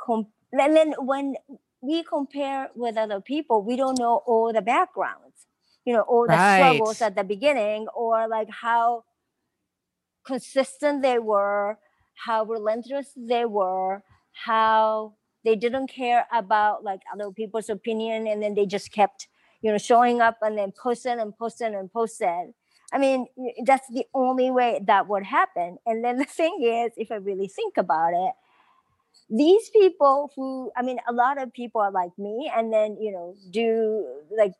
com- 0.00 0.28
and 0.52 0.76
then 0.76 0.94
when 0.98 1.34
we 1.80 2.02
compare 2.02 2.70
with 2.74 2.96
other 2.96 3.20
people, 3.20 3.62
we 3.62 3.76
don't 3.76 3.98
know 3.98 4.22
all 4.26 4.52
the 4.52 4.62
backgrounds, 4.62 5.46
you 5.84 5.92
know, 5.92 6.02
all 6.02 6.26
the 6.26 6.34
right. 6.34 6.56
struggles 6.56 7.00
at 7.00 7.16
the 7.16 7.24
beginning, 7.24 7.86
or 7.94 8.28
like 8.28 8.48
how 8.50 9.04
consistent 10.24 11.02
they 11.02 11.18
were, 11.18 11.78
how 12.14 12.44
relentless 12.44 13.12
they 13.16 13.44
were, 13.44 14.02
how 14.32 15.14
they 15.44 15.54
didn't 15.54 15.86
care 15.86 16.26
about 16.32 16.82
like 16.82 17.00
other 17.12 17.30
people's 17.30 17.68
opinion, 17.68 18.26
and 18.26 18.42
then 18.42 18.54
they 18.54 18.66
just 18.66 18.92
kept, 18.92 19.28
you 19.62 19.70
know, 19.70 19.78
showing 19.78 20.20
up 20.20 20.38
and 20.42 20.58
then 20.58 20.72
posting 20.72 21.20
and 21.20 21.36
posting 21.36 21.74
and 21.74 21.92
posting. 21.92 22.52
I 22.92 22.98
mean, 22.98 23.26
that's 23.64 23.88
the 23.88 24.06
only 24.14 24.50
way 24.50 24.80
that 24.86 25.08
would 25.08 25.24
happen. 25.24 25.78
And 25.86 26.04
then 26.04 26.18
the 26.18 26.24
thing 26.38 26.62
is, 26.62 26.92
if 26.96 27.10
I 27.12 27.16
really 27.16 27.48
think 27.48 27.76
about 27.76 28.12
it, 28.14 28.32
these 29.28 29.70
people 29.70 30.30
who 30.36 30.70
i 30.76 30.82
mean 30.82 30.98
a 31.08 31.12
lot 31.12 31.40
of 31.40 31.52
people 31.52 31.80
are 31.80 31.90
like 31.90 32.16
me 32.18 32.50
and 32.54 32.72
then 32.72 32.96
you 33.00 33.10
know 33.10 33.34
do 33.50 34.06
like 34.36 34.52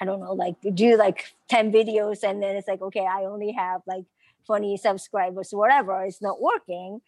i 0.00 0.04
don't 0.04 0.20
know 0.20 0.32
like 0.32 0.54
do 0.74 0.96
like 0.96 1.24
10 1.48 1.72
videos 1.72 2.22
and 2.22 2.42
then 2.42 2.54
it's 2.54 2.68
like 2.68 2.80
okay 2.80 3.04
i 3.04 3.24
only 3.24 3.50
have 3.52 3.80
like 3.86 4.04
20 4.48 4.78
subscribers 4.78 5.50
whatever 5.52 6.02
it's 6.04 6.22
not 6.22 6.40
working. 6.40 7.00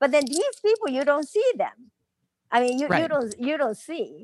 But 0.00 0.10
then 0.10 0.24
these 0.26 0.56
people 0.64 0.88
you 0.88 1.04
don't 1.04 1.28
see 1.28 1.50
them. 1.56 1.90
I 2.50 2.60
mean 2.60 2.78
you, 2.78 2.88
right. 2.88 3.02
you 3.02 3.08
don't 3.08 3.34
you 3.38 3.56
don't 3.56 3.76
see. 3.76 4.22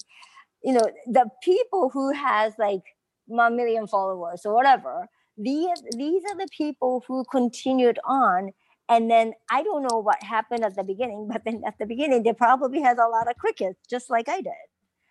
You 0.63 0.73
know 0.75 0.91
the 1.07 1.31
people 1.43 1.89
who 1.91 2.13
has 2.13 2.53
like 2.59 2.83
one 3.27 3.57
million 3.57 3.87
followers 3.87 4.43
or 4.45 4.55
whatever 4.55 5.09
these 5.39 5.83
these 5.97 6.23
are 6.31 6.37
the 6.37 6.49
people 6.57 7.03
who 7.07 7.25
continued 7.31 7.99
on 8.05 8.53
and 8.89 9.11
then 9.11 9.33
I 9.51 9.63
don't 9.63 9.83
know 9.83 9.99
what 9.99 10.23
happened 10.23 10.65
at 10.65 10.77
the 10.77 10.85
beginning, 10.85 11.29
but 11.33 11.43
then 11.45 11.63
at 11.67 11.79
the 11.79 11.87
beginning 11.87 12.23
they 12.23 12.33
probably 12.33 12.81
had 12.81 12.99
a 12.99 13.09
lot 13.09 13.29
of 13.29 13.37
crickets, 13.37 13.79
just 13.89 14.11
like 14.11 14.29
I 14.29 14.41
did. 14.41 14.53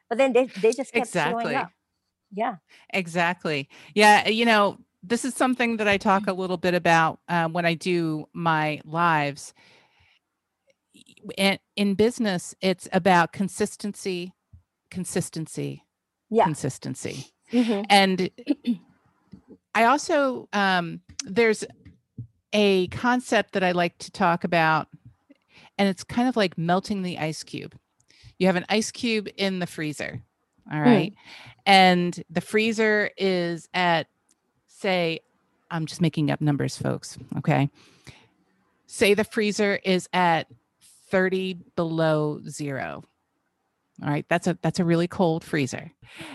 But 0.09 0.17
then 0.17 0.33
they, 0.33 0.45
they 0.45 0.73
just 0.73 0.93
kept 0.93 1.07
exactly. 1.07 1.43
showing 1.43 1.55
up. 1.55 1.71
Yeah. 2.31 2.55
Exactly. 2.91 3.69
Yeah. 3.93 4.27
You 4.27 4.45
know, 4.45 4.77
this 5.01 5.25
is 5.25 5.35
something 5.35 5.77
that 5.77 5.87
I 5.87 5.97
talk 5.97 6.27
a 6.27 6.33
little 6.33 6.57
bit 6.57 6.73
about 6.73 7.19
um, 7.27 7.53
when 7.53 7.65
I 7.65 7.73
do 7.73 8.27
my 8.33 8.81
lives. 8.85 9.53
In, 11.37 11.57
in 11.75 11.95
business, 11.95 12.55
it's 12.61 12.87
about 12.91 13.33
consistency, 13.33 14.33
consistency, 14.89 15.83
yeah. 16.29 16.43
consistency. 16.43 17.27
Mm-hmm. 17.51 17.83
And 17.89 18.29
I 19.75 19.85
also, 19.85 20.47
um, 20.53 21.01
there's 21.25 21.63
a 22.53 22.87
concept 22.87 23.53
that 23.53 23.63
I 23.63 23.71
like 23.71 23.97
to 23.99 24.11
talk 24.11 24.43
about, 24.43 24.87
and 25.77 25.89
it's 25.89 26.03
kind 26.03 26.29
of 26.29 26.37
like 26.37 26.57
melting 26.57 27.01
the 27.01 27.17
ice 27.17 27.43
cube. 27.43 27.75
You 28.37 28.47
have 28.47 28.55
an 28.55 28.65
ice 28.69 28.91
cube 28.91 29.27
in 29.35 29.59
the 29.59 29.67
freezer, 29.67 30.21
all 30.71 30.79
hmm. 30.79 30.85
Mm. 30.85 31.13
And 31.65 32.23
the 32.29 32.41
freezer 32.41 33.09
is 33.17 33.67
at, 33.73 34.07
say, 34.67 35.19
I'm 35.71 35.85
just 35.85 36.01
making 36.01 36.29
up 36.29 36.41
numbers, 36.41 36.77
folks, 36.77 37.17
okay? 37.37 37.69
Say 38.85 39.13
the 39.13 39.23
freezer 39.23 39.79
is 39.83 40.07
at 40.13 40.47
30 41.09 41.57
below 41.75 42.41
zero. 42.47 43.03
All 44.01 44.09
right, 44.09 44.25
that's 44.27 44.47
a 44.47 44.57
that's 44.63 44.79
a 44.79 44.85
really 44.85 45.07
cold 45.07 45.43
freezer, 45.43 45.91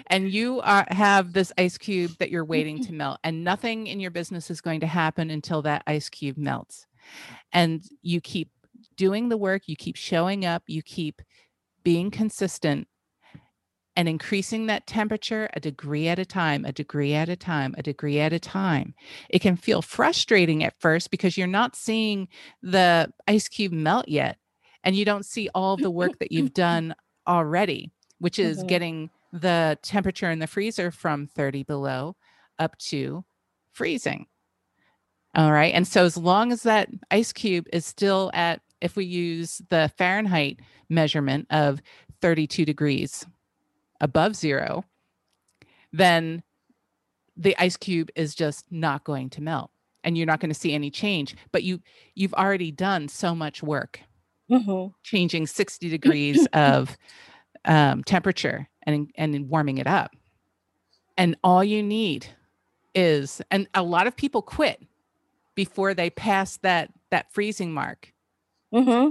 and 0.06 0.30
you 0.30 0.60
are, 0.60 0.86
have 0.90 1.32
this 1.32 1.52
ice 1.58 1.76
cube 1.76 2.12
that 2.20 2.30
you're 2.30 2.44
waiting 2.44 2.78
to 2.78 2.88
mm-hmm. 2.88 2.98
melt, 2.98 3.20
and 3.24 3.42
nothing 3.42 3.88
in 3.88 3.98
your 3.98 4.12
business 4.12 4.48
is 4.48 4.60
going 4.60 4.80
to 4.80 4.86
happen 4.86 5.28
until 5.28 5.62
that 5.62 5.82
ice 5.86 6.08
cube 6.08 6.38
melts. 6.38 6.86
And 7.52 7.82
you 8.00 8.20
keep 8.20 8.50
doing 8.96 9.28
the 9.28 9.36
work, 9.36 9.62
you 9.66 9.74
keep 9.74 9.96
showing 9.96 10.44
up, 10.44 10.62
you 10.68 10.82
keep 10.82 11.20
being 11.82 12.12
consistent, 12.12 12.86
and 13.96 14.08
increasing 14.08 14.66
that 14.66 14.86
temperature 14.86 15.50
a 15.54 15.58
degree 15.58 16.06
at 16.06 16.20
a 16.20 16.24
time, 16.24 16.64
a 16.64 16.70
degree 16.70 17.12
at 17.12 17.28
a 17.28 17.34
time, 17.34 17.74
a 17.76 17.82
degree 17.82 18.20
at 18.20 18.32
a 18.32 18.38
time. 18.38 18.94
It 19.28 19.40
can 19.40 19.56
feel 19.56 19.82
frustrating 19.82 20.62
at 20.62 20.78
first 20.78 21.10
because 21.10 21.36
you're 21.36 21.48
not 21.48 21.74
seeing 21.74 22.28
the 22.62 23.12
ice 23.26 23.48
cube 23.48 23.72
melt 23.72 24.06
yet, 24.06 24.38
and 24.84 24.94
you 24.94 25.04
don't 25.04 25.26
see 25.26 25.48
all 25.56 25.76
the 25.76 25.90
work 25.90 26.20
that 26.20 26.30
you've 26.30 26.54
done 26.54 26.94
already, 27.28 27.92
which 28.18 28.38
is 28.38 28.58
mm-hmm. 28.58 28.66
getting 28.66 29.10
the 29.32 29.78
temperature 29.82 30.30
in 30.30 30.38
the 30.38 30.46
freezer 30.46 30.90
from 30.90 31.26
30 31.26 31.62
below 31.62 32.16
up 32.58 32.76
to 32.78 33.24
freezing. 33.72 34.26
All 35.34 35.52
right. 35.52 35.74
And 35.74 35.86
so 35.86 36.04
as 36.04 36.16
long 36.16 36.50
as 36.50 36.62
that 36.62 36.88
ice 37.10 37.32
cube 37.32 37.66
is 37.72 37.84
still 37.84 38.30
at, 38.34 38.60
if 38.80 38.96
we 38.96 39.04
use 39.04 39.60
the 39.68 39.92
Fahrenheit 39.98 40.60
measurement 40.88 41.46
of 41.50 41.82
32 42.22 42.64
degrees 42.64 43.26
above 44.00 44.34
zero, 44.34 44.84
then 45.92 46.42
the 47.36 47.56
ice 47.58 47.76
cube 47.76 48.10
is 48.16 48.34
just 48.34 48.66
not 48.70 49.04
going 49.04 49.30
to 49.30 49.40
melt 49.40 49.70
and 50.04 50.16
you're 50.16 50.26
not 50.26 50.40
going 50.40 50.50
to 50.50 50.58
see 50.58 50.74
any 50.74 50.90
change 50.90 51.36
but 51.52 51.62
you 51.62 51.80
you've 52.14 52.34
already 52.34 52.70
done 52.70 53.08
so 53.08 53.34
much 53.34 53.62
work 53.62 54.00
mm-hmm. 54.50 54.92
changing 55.02 55.46
60 55.46 55.88
degrees 55.88 56.46
of 56.52 56.96
um, 57.64 58.02
temperature 58.04 58.68
and, 58.82 59.10
and 59.16 59.48
warming 59.48 59.78
it 59.78 59.86
up. 59.86 60.14
And 61.16 61.36
all 61.42 61.64
you 61.64 61.82
need 61.82 62.26
is, 62.94 63.42
and 63.50 63.68
a 63.74 63.82
lot 63.82 64.06
of 64.06 64.16
people 64.16 64.42
quit 64.42 64.82
before 65.54 65.92
they 65.92 66.10
pass 66.10 66.56
that 66.58 66.90
that 67.10 67.32
freezing 67.32 67.72
mark. 67.72 68.12
Mm-hmm. 68.72 69.10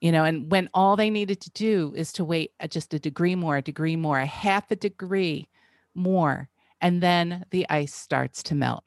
You 0.00 0.12
know, 0.12 0.24
and 0.24 0.50
when 0.50 0.70
all 0.72 0.96
they 0.96 1.10
needed 1.10 1.40
to 1.42 1.50
do 1.50 1.92
is 1.96 2.12
to 2.14 2.24
wait 2.24 2.52
just 2.70 2.94
a 2.94 2.98
degree 2.98 3.34
more, 3.34 3.56
a 3.56 3.62
degree 3.62 3.96
more, 3.96 4.18
a 4.18 4.26
half 4.26 4.70
a 4.70 4.76
degree 4.76 5.48
more, 5.94 6.48
and 6.80 7.02
then 7.02 7.44
the 7.50 7.68
ice 7.68 7.92
starts 7.92 8.42
to 8.44 8.54
melt. 8.54 8.84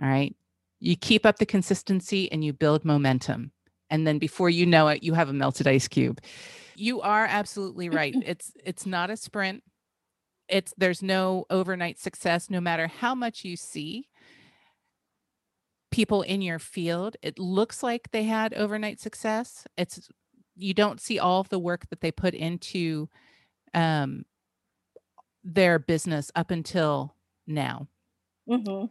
All 0.00 0.08
right. 0.08 0.36
You 0.78 0.96
keep 0.96 1.24
up 1.24 1.38
the 1.38 1.46
consistency 1.46 2.30
and 2.30 2.44
you 2.44 2.52
build 2.52 2.84
momentum 2.84 3.52
and 3.92 4.06
then 4.06 4.18
before 4.18 4.50
you 4.50 4.66
know 4.66 4.88
it 4.88 5.04
you 5.04 5.12
have 5.12 5.28
a 5.28 5.32
melted 5.32 5.68
ice 5.68 5.86
cube. 5.86 6.20
You 6.74 7.02
are 7.02 7.26
absolutely 7.26 7.88
right. 7.88 8.14
It's 8.26 8.50
it's 8.64 8.86
not 8.86 9.10
a 9.10 9.16
sprint. 9.16 9.62
It's 10.48 10.74
there's 10.76 11.02
no 11.02 11.44
overnight 11.50 12.00
success 12.00 12.50
no 12.50 12.60
matter 12.60 12.88
how 12.88 13.14
much 13.14 13.44
you 13.44 13.56
see 13.56 14.08
people 15.92 16.22
in 16.22 16.40
your 16.40 16.58
field. 16.58 17.16
It 17.22 17.38
looks 17.38 17.82
like 17.82 18.10
they 18.10 18.24
had 18.24 18.54
overnight 18.54 18.98
success. 18.98 19.66
It's 19.76 20.08
you 20.56 20.74
don't 20.74 21.00
see 21.00 21.18
all 21.18 21.40
of 21.40 21.50
the 21.50 21.58
work 21.58 21.88
that 21.90 22.00
they 22.00 22.10
put 22.10 22.34
into 22.34 23.08
um 23.74 24.24
their 25.44 25.78
business 25.78 26.30
up 26.34 26.50
until 26.50 27.14
now. 27.46 27.88
Mm-hmm 28.48 28.86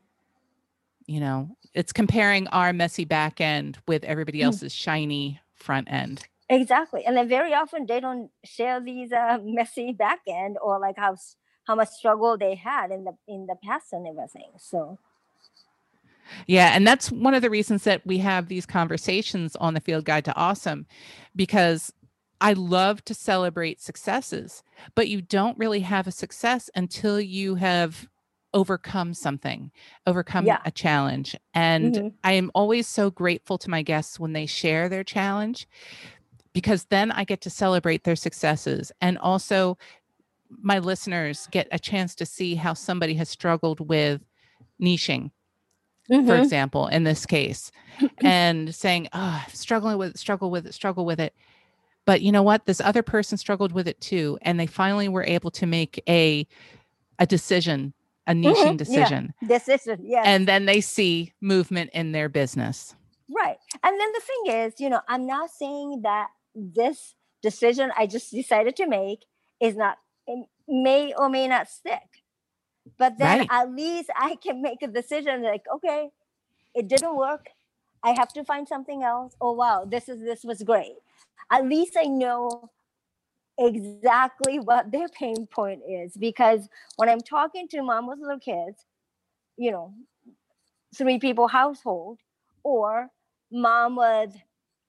you 1.11 1.19
know 1.19 1.49
it's 1.73 1.91
comparing 1.91 2.47
our 2.47 2.71
messy 2.71 3.05
back 3.05 3.41
end 3.41 3.77
with 3.87 4.03
everybody 4.05 4.39
mm. 4.39 4.45
else's 4.45 4.73
shiny 4.73 5.39
front 5.55 5.91
end 5.91 6.23
exactly 6.49 7.03
and 7.05 7.17
then 7.17 7.27
very 7.27 7.53
often 7.53 7.85
they 7.85 7.99
don't 7.99 8.29
share 8.45 8.79
these 8.79 9.11
uh, 9.11 9.37
messy 9.43 9.91
back 9.91 10.19
end 10.27 10.57
or 10.61 10.79
like 10.79 10.95
how 10.97 11.15
how 11.65 11.75
much 11.75 11.89
struggle 11.89 12.37
they 12.37 12.55
had 12.55 12.91
in 12.91 13.03
the 13.03 13.13
in 13.27 13.45
the 13.45 13.55
past 13.63 13.91
and 13.91 14.07
everything 14.07 14.51
so 14.57 14.97
yeah, 16.47 16.71
and 16.73 16.87
that's 16.87 17.11
one 17.11 17.33
of 17.33 17.41
the 17.41 17.49
reasons 17.49 17.83
that 17.83 18.05
we 18.05 18.19
have 18.19 18.47
these 18.47 18.65
conversations 18.65 19.57
on 19.57 19.73
the 19.73 19.81
Field 19.81 20.05
Guide 20.05 20.23
to 20.25 20.35
Awesome 20.35 20.85
because 21.35 21.91
I 22.39 22.53
love 22.53 23.03
to 23.05 23.13
celebrate 23.13 23.81
successes, 23.81 24.63
but 24.95 25.09
you 25.09 25.21
don't 25.21 25.57
really 25.57 25.81
have 25.81 26.07
a 26.07 26.11
success 26.11 26.69
until 26.73 27.19
you 27.19 27.55
have 27.55 28.07
overcome 28.53 29.13
something, 29.13 29.71
overcome 30.05 30.45
yeah. 30.45 30.59
a 30.65 30.71
challenge. 30.71 31.35
And 31.53 31.95
mm-hmm. 31.95 32.07
I 32.23 32.33
am 32.33 32.51
always 32.53 32.87
so 32.87 33.09
grateful 33.09 33.57
to 33.59 33.69
my 33.69 33.81
guests 33.81 34.19
when 34.19 34.33
they 34.33 34.45
share 34.45 34.89
their 34.89 35.03
challenge 35.03 35.67
because 36.53 36.85
then 36.85 37.11
I 37.11 37.23
get 37.23 37.41
to 37.41 37.49
celebrate 37.49 38.03
their 38.03 38.15
successes. 38.15 38.91
And 39.01 39.17
also, 39.17 39.77
my 40.61 40.79
listeners 40.79 41.47
get 41.51 41.67
a 41.71 41.79
chance 41.79 42.15
to 42.15 42.25
see 42.25 42.55
how 42.55 42.73
somebody 42.73 43.13
has 43.15 43.29
struggled 43.29 43.87
with 43.87 44.21
niching, 44.81 45.31
mm-hmm. 46.11 46.27
for 46.27 46.35
example, 46.35 46.87
in 46.87 47.03
this 47.03 47.25
case, 47.25 47.71
and 48.23 48.73
saying, 48.75 49.07
oh, 49.13 49.43
struggling 49.53 49.97
with 49.97 50.15
it, 50.15 50.19
struggle 50.19 50.51
with 50.51 50.65
it, 50.65 50.73
struggle 50.73 51.05
with 51.05 51.19
it. 51.19 51.33
But 52.05 52.21
you 52.21 52.31
know 52.31 52.43
what? 52.43 52.65
This 52.65 52.81
other 52.81 53.03
person 53.03 53.37
struggled 53.37 53.71
with 53.71 53.87
it 53.87 54.01
too. 54.01 54.37
And 54.41 54.59
they 54.59 54.65
finally 54.65 55.07
were 55.07 55.23
able 55.23 55.51
to 55.51 55.65
make 55.65 56.01
a 56.09 56.47
a 57.19 57.27
decision, 57.27 57.93
a 58.31 58.33
niching 58.33 58.55
mm-hmm. 58.55 58.75
decision. 58.77 59.33
Yeah. 59.41 59.47
Decision, 59.47 59.99
yes. 60.03 60.23
And 60.25 60.47
then 60.47 60.65
they 60.65 60.81
see 60.81 61.33
movement 61.41 61.91
in 61.93 62.11
their 62.11 62.29
business. 62.29 62.95
Right. 63.29 63.57
And 63.83 63.99
then 63.99 64.11
the 64.13 64.21
thing 64.21 64.55
is, 64.61 64.73
you 64.79 64.89
know, 64.89 65.01
I'm 65.07 65.25
not 65.25 65.49
saying 65.49 66.01
that 66.03 66.27
this 66.55 67.15
decision 67.41 67.91
I 67.97 68.07
just 68.07 68.31
decided 68.31 68.75
to 68.77 68.87
make 68.87 69.25
is 69.59 69.75
not 69.75 69.97
may 70.67 71.13
or 71.17 71.29
may 71.29 71.47
not 71.47 71.69
stick. 71.69 72.23
But 72.97 73.17
then 73.17 73.39
right. 73.39 73.47
at 73.51 73.71
least 73.71 74.09
I 74.15 74.35
can 74.35 74.61
make 74.61 74.81
a 74.81 74.87
decision 74.87 75.43
like, 75.43 75.63
okay, 75.75 76.09
it 76.73 76.87
didn't 76.87 77.15
work. 77.15 77.47
I 78.03 78.11
have 78.11 78.33
to 78.33 78.43
find 78.43 78.67
something 78.67 79.03
else. 79.03 79.35
Oh 79.39 79.53
wow, 79.53 79.85
this 79.87 80.09
is 80.09 80.21
this 80.21 80.43
was 80.43 80.63
great. 80.63 80.95
At 81.51 81.65
least 81.67 81.95
I 81.97 82.05
know 82.05 82.69
exactly 83.61 84.59
what 84.59 84.91
their 84.91 85.07
pain 85.09 85.47
point 85.47 85.81
is 85.87 86.17
because 86.17 86.67
when 86.97 87.09
I'm 87.09 87.21
talking 87.21 87.67
to 87.69 87.83
mom 87.83 88.07
with 88.07 88.19
little 88.19 88.39
kids, 88.39 88.85
you 89.57 89.71
know, 89.71 89.93
three 90.95 91.19
people 91.19 91.47
household, 91.47 92.19
or 92.63 93.09
mom 93.51 93.95
with 93.95 94.35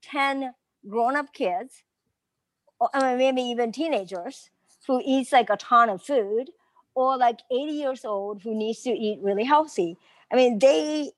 10 0.03 0.55
grown-up 0.89 1.33
kids, 1.33 1.85
or 2.81 2.89
maybe 3.17 3.43
even 3.43 3.73
teenagers 3.73 4.51
who 4.87 5.01
eats 5.05 5.33
like 5.33 5.51
a 5.51 5.57
ton 5.57 5.89
of 5.89 6.03
food, 6.03 6.51
or 6.95 7.17
like 7.17 7.41
80 7.51 7.73
years 7.73 8.05
old 8.05 8.43
who 8.43 8.55
needs 8.55 8.83
to 8.83 8.91
eat 8.91 9.19
really 9.23 9.45
healthy. 9.45 9.97
I 10.33 10.37
mean, 10.37 10.59
they 10.59 11.13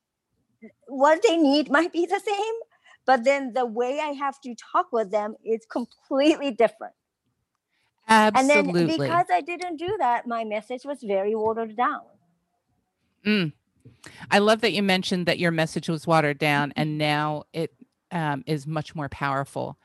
what 0.87 1.21
they 1.27 1.37
need 1.37 1.69
might 1.69 1.91
be 1.91 2.05
the 2.05 2.19
same, 2.19 2.55
but 3.05 3.23
then 3.23 3.53
the 3.53 3.65
way 3.65 3.99
I 3.99 4.11
have 4.13 4.39
to 4.41 4.55
talk 4.55 4.91
with 4.91 5.11
them 5.11 5.35
is 5.43 5.65
completely 5.69 6.51
different. 6.51 6.93
Absolutely. 8.07 8.81
And 8.81 8.89
then 8.89 8.97
because 8.97 9.25
I 9.31 9.41
didn't 9.41 9.77
do 9.77 9.95
that, 9.99 10.27
my 10.27 10.43
message 10.43 10.85
was 10.85 11.01
very 11.01 11.35
watered 11.35 11.75
down. 11.75 12.01
Mm. 13.25 13.53
I 14.29 14.39
love 14.39 14.61
that 14.61 14.73
you 14.73 14.83
mentioned 14.83 15.25
that 15.25 15.39
your 15.39 15.51
message 15.51 15.89
was 15.89 16.05
watered 16.05 16.37
down 16.37 16.73
and 16.75 16.97
now 16.97 17.43
it 17.53 17.73
um, 18.11 18.43
is 18.45 18.67
much 18.67 18.95
more 18.95 19.09
powerful 19.09 19.77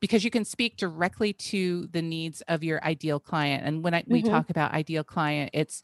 because 0.00 0.24
you 0.24 0.30
can 0.30 0.44
speak 0.44 0.76
directly 0.76 1.32
to 1.32 1.88
the 1.92 2.02
needs 2.02 2.42
of 2.48 2.62
your 2.62 2.82
ideal 2.84 3.20
client. 3.20 3.64
And 3.64 3.82
when 3.82 3.94
I, 3.94 4.04
we 4.06 4.22
mm-hmm. 4.22 4.30
talk 4.30 4.50
about 4.50 4.72
ideal 4.72 5.04
client, 5.04 5.50
it's 5.52 5.82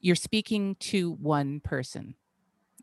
you're 0.00 0.16
speaking 0.16 0.76
to 0.76 1.12
one 1.12 1.60
person. 1.60 2.14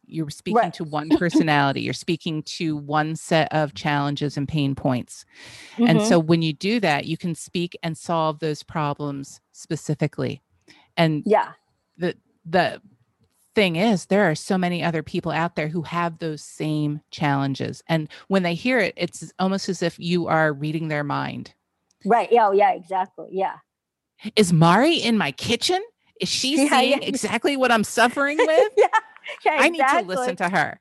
You're 0.07 0.29
speaking 0.29 0.57
right. 0.57 0.73
to 0.75 0.83
one 0.83 1.09
personality. 1.17 1.81
You're 1.81 1.93
speaking 1.93 2.43
to 2.43 2.75
one 2.77 3.15
set 3.15 3.51
of 3.53 3.73
challenges 3.73 4.37
and 4.37 4.47
pain 4.47 4.75
points. 4.75 5.25
Mm-hmm. 5.73 5.87
And 5.87 6.01
so 6.01 6.19
when 6.19 6.41
you 6.41 6.53
do 6.53 6.79
that, 6.79 7.05
you 7.05 7.17
can 7.17 7.35
speak 7.35 7.77
and 7.83 7.97
solve 7.97 8.39
those 8.39 8.63
problems 8.63 9.41
specifically. 9.51 10.41
And 10.97 11.23
yeah, 11.25 11.51
the 11.97 12.15
the 12.45 12.81
thing 13.55 13.77
is 13.77 14.07
there 14.07 14.29
are 14.29 14.35
so 14.35 14.57
many 14.57 14.83
other 14.83 15.01
people 15.01 15.31
out 15.31 15.55
there 15.55 15.69
who 15.69 15.81
have 15.81 16.19
those 16.19 16.43
same 16.43 17.01
challenges 17.09 17.81
and 17.87 18.09
when 18.27 18.43
they 18.43 18.53
hear 18.53 18.79
it 18.79 18.93
it's 18.97 19.31
almost 19.39 19.69
as 19.69 19.81
if 19.81 19.97
you 19.97 20.27
are 20.27 20.51
reading 20.51 20.89
their 20.89 21.05
mind 21.05 21.53
right 22.03 22.27
yeah 22.31 22.47
oh, 22.47 22.51
yeah 22.51 22.73
exactly 22.73 23.27
yeah 23.31 23.55
is 24.35 24.51
mari 24.51 24.95
in 24.95 25.17
my 25.17 25.31
kitchen 25.31 25.81
is 26.19 26.27
she 26.27 26.57
yeah, 26.63 26.69
seeing 26.69 27.01
yeah. 27.01 27.07
exactly 27.07 27.55
what 27.55 27.71
i'm 27.71 27.85
suffering 27.85 28.37
with 28.45 28.73
yeah, 28.77 28.87
yeah 29.45 29.65
exactly. 29.65 29.65
i 29.65 29.69
need 29.69 30.01
to 30.01 30.07
listen 30.07 30.35
to 30.35 30.49
her 30.49 30.79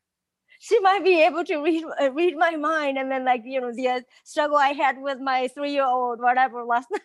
she 0.59 0.79
might 0.81 1.05
be 1.05 1.23
able 1.23 1.45
to 1.45 1.59
read 1.59 1.85
uh, 2.01 2.11
read 2.13 2.37
my 2.37 2.57
mind 2.57 2.99
and 2.99 3.11
then 3.11 3.25
like 3.25 3.43
you 3.45 3.61
know 3.61 3.73
the 3.73 3.89
uh, 3.89 4.01
struggle 4.25 4.57
i 4.57 4.69
had 4.69 5.01
with 5.01 5.19
my 5.21 5.49
three 5.49 5.73
year 5.73 5.87
old 5.87 6.21
whatever 6.21 6.65
last 6.65 6.89
night 6.93 7.03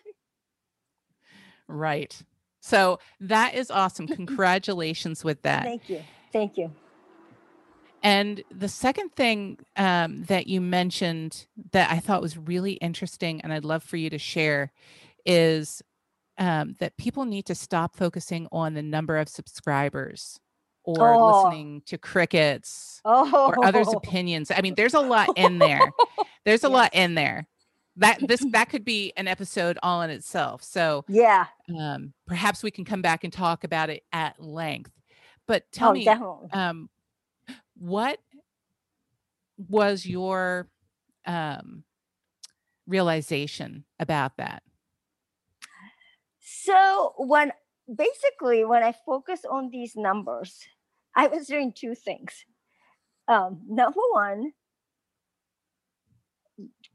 right 1.68 2.22
so 2.60 3.00
that 3.20 3.54
is 3.54 3.70
awesome. 3.70 4.06
Congratulations 4.06 5.24
with 5.24 5.42
that. 5.42 5.64
Thank 5.64 5.88
you. 5.88 6.02
Thank 6.32 6.56
you. 6.56 6.72
And 8.02 8.42
the 8.50 8.68
second 8.68 9.10
thing 9.14 9.58
um, 9.76 10.24
that 10.24 10.46
you 10.46 10.60
mentioned 10.60 11.46
that 11.72 11.90
I 11.90 11.98
thought 11.98 12.22
was 12.22 12.38
really 12.38 12.74
interesting, 12.74 13.42
and 13.42 13.52
I'd 13.52 13.64
love 13.64 13.82
for 13.82 13.98
you 13.98 14.08
to 14.08 14.18
share, 14.18 14.72
is 15.26 15.82
um, 16.38 16.76
that 16.78 16.96
people 16.96 17.26
need 17.26 17.44
to 17.46 17.54
stop 17.54 17.96
focusing 17.96 18.46
on 18.52 18.72
the 18.72 18.82
number 18.82 19.18
of 19.18 19.28
subscribers 19.28 20.40
or 20.84 21.12
oh. 21.12 21.44
listening 21.44 21.82
to 21.86 21.98
crickets 21.98 23.00
oh. 23.04 23.48
or 23.48 23.64
others' 23.64 23.88
oh. 23.88 23.96
opinions. 23.96 24.50
I 24.50 24.60
mean, 24.60 24.74
there's 24.74 24.94
a 24.94 25.00
lot 25.00 25.30
in 25.36 25.58
there. 25.58 25.90
There's 26.46 26.64
a 26.64 26.68
yes. 26.68 26.72
lot 26.72 26.94
in 26.94 27.14
there 27.14 27.46
that 27.96 28.18
this 28.26 28.44
that 28.52 28.70
could 28.70 28.84
be 28.84 29.12
an 29.16 29.28
episode 29.28 29.78
all 29.82 30.00
in 30.00 30.08
itself. 30.08 30.62
So 30.62 31.04
yeah, 31.06 31.46
um, 31.78 32.14
perhaps 32.26 32.62
we 32.62 32.70
can 32.70 32.84
come 32.84 33.02
back 33.02 33.24
and 33.24 33.32
talk 33.32 33.62
about 33.62 33.90
it 33.90 34.04
at 34.12 34.40
length. 34.40 34.90
But 35.46 35.70
tell 35.70 35.90
oh, 35.90 35.92
me, 35.92 36.08
um, 36.52 36.88
what 37.76 38.18
was 39.68 40.06
your 40.06 40.68
um, 41.26 41.84
realization 42.86 43.84
about 43.98 44.38
that? 44.38 44.62
So 46.38 47.14
when 47.18 47.52
basically 47.94 48.64
when 48.64 48.82
I 48.82 48.94
focus 49.06 49.40
on 49.48 49.70
these 49.70 49.96
numbers, 49.96 50.58
I 51.16 51.26
was 51.26 51.46
doing 51.46 51.72
two 51.76 51.94
things. 51.94 52.44
Um, 53.28 53.60
number 53.68 54.00
one, 54.12 54.52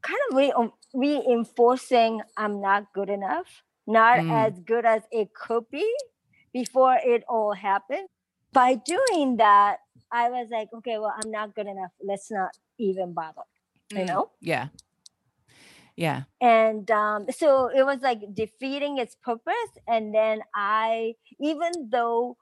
kind 0.02 0.18
of 0.30 0.36
re- 0.36 0.52
um, 0.52 0.72
reinforcing 0.94 2.20
I'm 2.36 2.60
not 2.60 2.92
good 2.94 3.08
enough, 3.08 3.62
not 3.86 4.18
mm. 4.18 4.30
as 4.30 4.58
good 4.60 4.84
as 4.84 5.02
it 5.10 5.34
could 5.34 5.64
be 5.70 5.86
before 6.52 6.98
it 7.02 7.24
all 7.28 7.52
happened. 7.52 8.08
By 8.52 8.74
doing 8.74 9.36
that, 9.36 9.78
I 10.10 10.30
was 10.30 10.48
like, 10.50 10.68
okay, 10.78 10.98
well, 10.98 11.14
I'm 11.22 11.30
not 11.30 11.54
good 11.54 11.66
enough. 11.66 11.90
Let's 12.02 12.30
not 12.30 12.50
even 12.78 13.12
bother, 13.12 13.42
mm. 13.92 14.00
you 14.00 14.04
know? 14.06 14.30
Yeah. 14.40 14.68
Yeah. 15.96 16.24
And 16.40 16.90
um, 16.90 17.26
so 17.30 17.68
it 17.68 17.84
was 17.84 18.00
like 18.02 18.20
defeating 18.34 18.98
its 18.98 19.14
purpose. 19.14 19.54
And 19.88 20.14
then 20.14 20.42
I, 20.54 21.14
even 21.40 21.72
though 21.90 22.36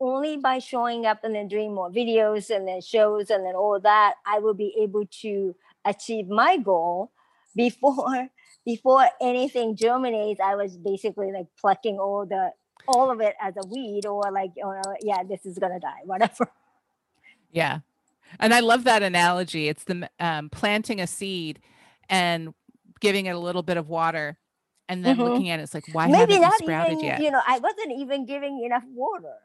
only 0.00 0.36
by 0.36 0.58
showing 0.58 1.04
up 1.06 1.24
and 1.24 1.34
then 1.34 1.48
doing 1.48 1.74
more 1.74 1.90
videos 1.90 2.50
and 2.54 2.66
then 2.66 2.80
shows 2.80 3.30
and 3.30 3.44
then 3.44 3.54
all 3.54 3.80
that, 3.80 4.14
I 4.24 4.38
will 4.38 4.54
be 4.54 4.74
able 4.80 5.04
to 5.22 5.54
achieve 5.84 6.28
my 6.28 6.56
goal 6.56 7.10
before 7.56 8.28
before 8.64 9.06
anything 9.20 9.76
germinates 9.76 10.40
i 10.40 10.54
was 10.54 10.76
basically 10.78 11.30
like 11.32 11.46
plucking 11.60 11.98
all 11.98 12.24
the 12.24 12.50
all 12.88 13.10
of 13.10 13.20
it 13.20 13.34
as 13.40 13.54
a 13.62 13.66
weed 13.68 14.06
or 14.06 14.22
like 14.32 14.52
yeah 15.02 15.22
this 15.28 15.44
is 15.44 15.58
gonna 15.58 15.78
die 15.78 16.00
whatever 16.04 16.50
yeah 17.50 17.80
and 18.40 18.54
i 18.54 18.60
love 18.60 18.84
that 18.84 19.02
analogy 19.02 19.68
it's 19.68 19.84
the 19.84 20.08
um, 20.18 20.48
planting 20.48 21.00
a 21.00 21.06
seed 21.06 21.60
and 22.08 22.54
giving 23.02 23.26
it 23.26 23.34
a 23.34 23.38
little 23.38 23.62
bit 23.62 23.76
of 23.76 23.88
water 23.88 24.38
and 24.88 25.04
then 25.04 25.16
mm-hmm. 25.16 25.24
looking 25.24 25.50
at 25.50 25.60
it, 25.60 25.64
it's 25.64 25.74
like 25.74 25.84
why 25.92 26.06
maybe 26.06 26.38
not 26.38 26.54
it 26.54 26.62
sprouted 26.62 26.94
even 26.94 27.04
yet? 27.04 27.20
you 27.20 27.30
know 27.30 27.42
i 27.46 27.58
wasn't 27.58 27.92
even 27.98 28.24
giving 28.24 28.62
enough 28.64 28.84
water 28.94 29.36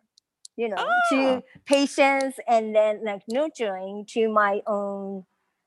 you 0.55 0.69
know 0.69 0.75
oh. 0.77 1.01
to 1.11 1.43
patience 1.65 2.35
and 2.47 2.75
then 2.75 3.03
like 3.03 3.21
nurturing 3.27 4.05
to 4.07 4.29
my 4.29 4.61
own 4.65 5.25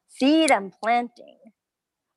seed 0.08 0.50
I'm 0.50 0.72
planting 0.82 1.38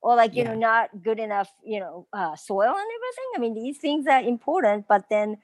or 0.02 0.16
like 0.16 0.36
you 0.36 0.44
yeah. 0.44 0.54
know 0.54 0.60
not 0.60 0.90
good 1.02 1.20
enough 1.20 1.50
you 1.64 1.80
know 1.80 2.08
uh, 2.14 2.36
soil 2.36 2.74
and 2.76 2.90
everything 2.98 3.30
i 3.36 3.40
mean 3.40 3.54
these 3.54 3.78
things 3.78 4.06
are 4.08 4.22
important 4.22 4.86
but 4.88 5.06
then 5.10 5.38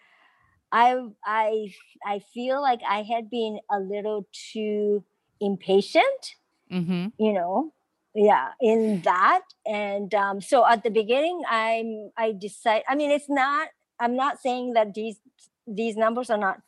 i 0.71 0.97
i 1.25 1.67
i 2.05 2.19
feel 2.19 2.61
like 2.61 2.81
i 2.87 3.01
had 3.01 3.29
been 3.29 3.59
a 3.71 3.79
little 3.79 4.27
too 4.51 5.03
impatient 5.39 6.35
mm-hmm. 6.71 7.07
you 7.17 7.33
know 7.33 7.73
yeah 8.19 8.49
in 8.59 9.01
that 9.01 9.41
and 9.65 10.13
um, 10.13 10.41
so 10.41 10.65
at 10.67 10.83
the 10.83 10.89
beginning 10.89 11.41
i'm 11.49 12.11
i 12.17 12.33
decide 12.37 12.83
i 12.89 12.95
mean 12.95 13.11
it's 13.11 13.29
not 13.29 13.69
i'm 13.99 14.15
not 14.15 14.41
saying 14.41 14.73
that 14.73 14.93
these 14.93 15.21
these 15.65 15.95
numbers 15.95 16.29
are 16.29 16.37
not 16.37 16.59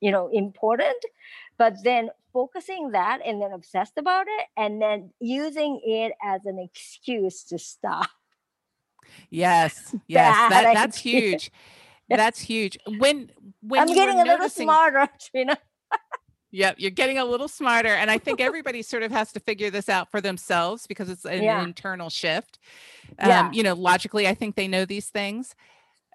you 0.00 0.10
know 0.10 0.28
important 0.32 0.96
but 1.58 1.74
then 1.84 2.08
focusing 2.32 2.92
that 2.92 3.20
and 3.24 3.42
then 3.42 3.52
obsessed 3.52 3.98
about 3.98 4.26
it 4.26 4.46
and 4.56 4.80
then 4.80 5.10
using 5.20 5.80
it 5.84 6.12
as 6.24 6.46
an 6.46 6.58
excuse 6.58 7.42
to 7.44 7.58
stop. 7.58 8.08
Yes 9.28 9.94
yes 10.06 10.50
that, 10.50 10.72
that's 10.72 10.96
huge. 10.96 11.50
That's 12.08 12.40
huge. 12.40 12.78
When 12.98 13.30
when 13.60 13.80
i'm 13.80 13.94
getting 13.94 14.20
a 14.20 14.24
little 14.24 14.48
smarter 14.48 15.08
you 15.34 15.44
know 15.44 15.56
Yep, 16.52 16.76
you're 16.78 16.90
getting 16.90 17.18
a 17.18 17.24
little 17.24 17.48
smarter. 17.48 17.88
And 17.94 18.10
I 18.10 18.18
think 18.18 18.40
everybody 18.40 18.82
sort 18.82 19.02
of 19.02 19.12
has 19.12 19.32
to 19.32 19.40
figure 19.40 19.70
this 19.70 19.88
out 19.88 20.10
for 20.10 20.20
themselves 20.20 20.86
because 20.86 21.08
it's 21.08 21.24
an 21.24 21.42
Yeah. 21.42 21.62
internal 21.62 22.10
shift. 22.10 22.58
Um, 23.18 23.28
Yeah. 23.28 23.50
You 23.52 23.62
know, 23.62 23.74
logically, 23.74 24.26
I 24.26 24.34
think 24.34 24.56
they 24.56 24.68
know 24.68 24.84
these 24.84 25.08
things. 25.08 25.54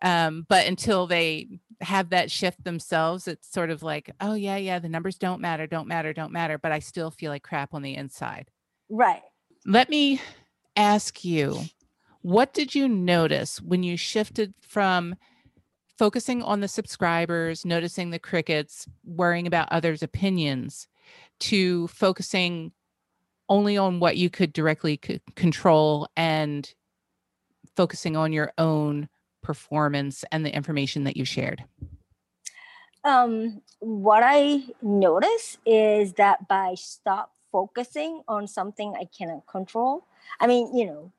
Um, 0.01 0.45
but 0.49 0.67
until 0.67 1.07
they 1.07 1.59
have 1.81 2.09
that 2.09 2.29
shift 2.29 2.63
themselves, 2.63 3.27
it's 3.27 3.49
sort 3.49 3.69
of 3.69 3.81
like, 3.81 4.11
oh, 4.19 4.33
yeah, 4.33 4.57
yeah, 4.57 4.77
the 4.79 4.89
numbers 4.89 5.17
don't 5.17 5.39
matter, 5.39 5.67
don't 5.67 5.87
matter, 5.87 6.11
don't 6.13 6.33
matter. 6.33 6.57
But 6.57 6.71
I 6.73 6.79
still 6.79 7.11
feel 7.11 7.31
like 7.31 7.43
crap 7.43 7.73
on 7.73 7.81
the 7.81 7.95
inside. 7.95 8.51
Right. 8.89 9.21
Let 9.65 9.89
me 9.89 10.21
ask 10.75 11.23
you 11.23 11.61
what 12.21 12.53
did 12.53 12.75
you 12.75 12.87
notice 12.87 13.61
when 13.61 13.83
you 13.83 13.95
shifted 13.97 14.53
from 14.61 15.15
focusing 15.97 16.43
on 16.43 16.59
the 16.59 16.67
subscribers, 16.67 17.65
noticing 17.65 18.09
the 18.09 18.19
crickets, 18.19 18.87
worrying 19.03 19.47
about 19.47 19.71
others' 19.71 20.03
opinions, 20.03 20.87
to 21.39 21.87
focusing 21.87 22.71
only 23.47 23.77
on 23.77 23.99
what 23.99 24.17
you 24.17 24.29
could 24.29 24.53
directly 24.53 24.99
c- 25.03 25.21
control 25.35 26.07
and 26.17 26.73
focusing 27.75 28.15
on 28.15 28.33
your 28.33 28.51
own 28.57 29.07
performance 29.43 30.25
and 30.31 30.45
the 30.45 30.55
information 30.55 31.03
that 31.03 31.15
you 31.15 31.25
shared? 31.25 31.63
um, 33.05 33.61
what 33.79 34.23
I 34.25 34.63
notice 34.81 35.57
is 35.65 36.13
that 36.13 36.47
by 36.47 36.73
stop 36.75 37.31
focusing 37.51 38.23
on 38.27 38.47
something 38.47 38.95
I 38.99 39.05
cannot 39.05 39.45
control, 39.45 40.05
I 40.39 40.47
mean, 40.47 40.75
you 40.75 40.85
know, 40.87 41.11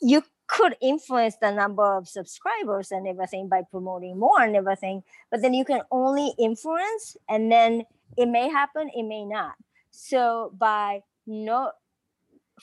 you 0.00 0.22
could 0.48 0.76
influence 0.80 1.36
the 1.40 1.52
number 1.52 1.84
of 1.96 2.08
subscribers 2.08 2.90
and 2.90 3.06
everything 3.06 3.48
by 3.48 3.62
promoting 3.62 4.18
more 4.18 4.40
and 4.40 4.56
everything, 4.56 5.04
but 5.30 5.42
then 5.42 5.54
you 5.54 5.64
can 5.64 5.82
only 5.90 6.32
influence 6.38 7.16
and 7.28 7.52
then 7.52 7.84
it 8.16 8.26
may 8.26 8.48
happen, 8.48 8.90
it 8.94 9.04
may 9.04 9.24
not. 9.24 9.54
So 9.90 10.52
by 10.58 11.02
not 11.26 11.74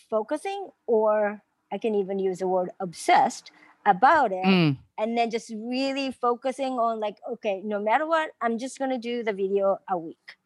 focusing, 0.09 0.69
or 0.87 1.41
I 1.71 1.77
can 1.77 1.95
even 1.95 2.19
use 2.19 2.39
the 2.39 2.47
word 2.47 2.69
obsessed 2.79 3.51
about 3.85 4.31
it, 4.31 4.43
Mm, 4.43 4.77
and 4.97 5.17
then 5.17 5.29
just 5.29 5.51
really 5.55 6.11
focusing 6.11 6.79
on 6.79 6.99
like 6.99 7.17
okay 7.33 7.61
no 7.63 7.79
matter 7.79 8.07
what 8.07 8.31
i'm 8.41 8.57
just 8.57 8.79
going 8.79 8.89
to 8.89 8.97
do 8.97 9.23
the 9.23 9.33
video 9.33 9.77
a 9.89 9.97
week. 9.97 10.37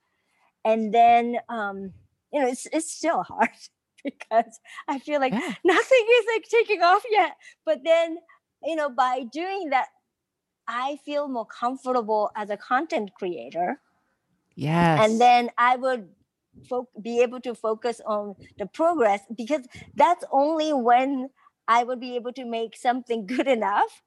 And 0.65 0.93
then 0.93 1.37
um 1.47 1.93
you 2.33 2.41
know 2.41 2.47
it's 2.47 2.67
it's 2.73 2.91
still 2.91 3.23
hard 3.31 3.49
because 4.05 4.59
i 4.87 4.99
feel 4.99 5.19
like 5.19 5.35
yeah. 5.35 5.53
nothing 5.63 6.05
is 6.19 6.25
like 6.33 6.45
taking 6.49 6.81
off 6.81 7.03
yet 7.11 7.33
but 7.65 7.79
then 7.83 8.17
you 8.63 8.75
know 8.75 8.89
by 8.89 9.23
doing 9.31 9.69
that 9.69 9.87
i 10.67 10.97
feel 11.05 11.27
more 11.27 11.45
comfortable 11.45 12.31
as 12.35 12.49
a 12.49 12.57
content 12.57 13.11
creator 13.17 13.79
Yes. 14.55 15.03
and 15.03 15.19
then 15.21 15.49
i 15.57 15.75
would 15.75 16.09
fo- 16.67 16.89
be 17.01 17.21
able 17.21 17.39
to 17.41 17.53
focus 17.55 18.01
on 18.05 18.35
the 18.57 18.65
progress 18.65 19.21
because 19.37 19.65
that's 19.95 20.23
only 20.31 20.73
when 20.73 21.29
i 21.67 21.83
would 21.83 21.99
be 21.99 22.15
able 22.15 22.33
to 22.33 22.45
make 22.45 22.75
something 22.75 23.25
good 23.35 23.47
enough 23.47 24.01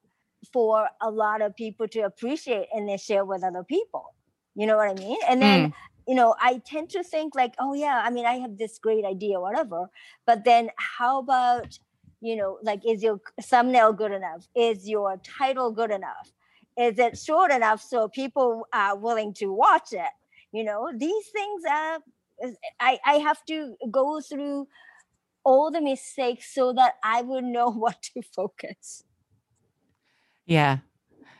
for 0.51 0.87
a 1.01 1.09
lot 1.09 1.41
of 1.41 1.55
people 1.55 1.87
to 1.87 2.01
appreciate 2.01 2.67
and 2.73 2.87
then 2.89 2.97
share 2.97 3.25
with 3.25 3.43
other 3.43 3.63
people 3.63 4.13
you 4.55 4.65
know 4.67 4.77
what 4.77 4.89
i 4.89 4.93
mean 4.93 5.17
and 5.27 5.41
then 5.41 5.67
Mm, 5.67 5.73
you 6.07 6.15
know 6.15 6.35
i 6.39 6.61
tend 6.65 6.89
to 6.89 7.03
think 7.03 7.35
like 7.35 7.53
oh 7.59 7.73
yeah 7.73 8.01
i 8.03 8.09
mean 8.09 8.25
i 8.25 8.33
have 8.33 8.57
this 8.57 8.77
great 8.77 9.05
idea 9.05 9.39
whatever 9.39 9.89
but 10.25 10.43
then 10.43 10.69
how 10.77 11.19
about 11.19 11.79
you 12.21 12.35
know 12.35 12.57
like 12.63 12.81
is 12.87 13.03
your 13.03 13.19
thumbnail 13.41 13.93
good 13.93 14.11
enough 14.11 14.47
is 14.55 14.87
your 14.89 15.17
title 15.23 15.71
good 15.71 15.91
enough 15.91 16.31
is 16.77 16.97
it 16.99 17.17
short 17.17 17.51
enough 17.51 17.81
so 17.81 18.07
people 18.07 18.67
are 18.73 18.97
willing 18.97 19.33
to 19.33 19.51
watch 19.51 19.93
it 19.93 20.13
you 20.51 20.63
know 20.63 20.91
these 20.95 21.27
things 21.27 21.63
uh, 21.69 21.71
are 21.71 21.99
i 22.79 22.99
i 23.05 23.13
have 23.15 23.43
to 23.45 23.75
go 23.91 24.19
through 24.19 24.67
all 25.43 25.69
the 25.69 25.81
mistakes 25.81 26.53
so 26.53 26.73
that 26.73 26.95
i 27.03 27.21
would 27.21 27.43
know 27.43 27.69
what 27.83 28.01
to 28.01 28.21
focus 28.21 29.03
yeah. 30.45 30.79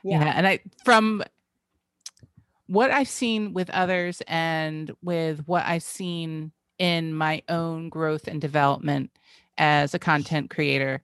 yeah, 0.04 0.26
Yeah. 0.26 0.34
And 0.36 0.47
I, 0.47 0.60
from 0.84 1.23
what 2.67 2.91
I've 2.91 3.08
seen 3.08 3.54
with 3.54 3.69
others 3.69 4.21
and 4.28 4.91
with 5.02 5.45
what 5.47 5.65
I've 5.65 5.84
seen 5.84 6.52
in 6.80 7.13
my 7.13 7.43
own 7.49 7.89
growth 7.89 8.28
and 8.28 8.41
development 8.41 9.12
as 9.58 9.93
a 9.93 9.99
content 9.99 10.49
creator, 10.49 11.04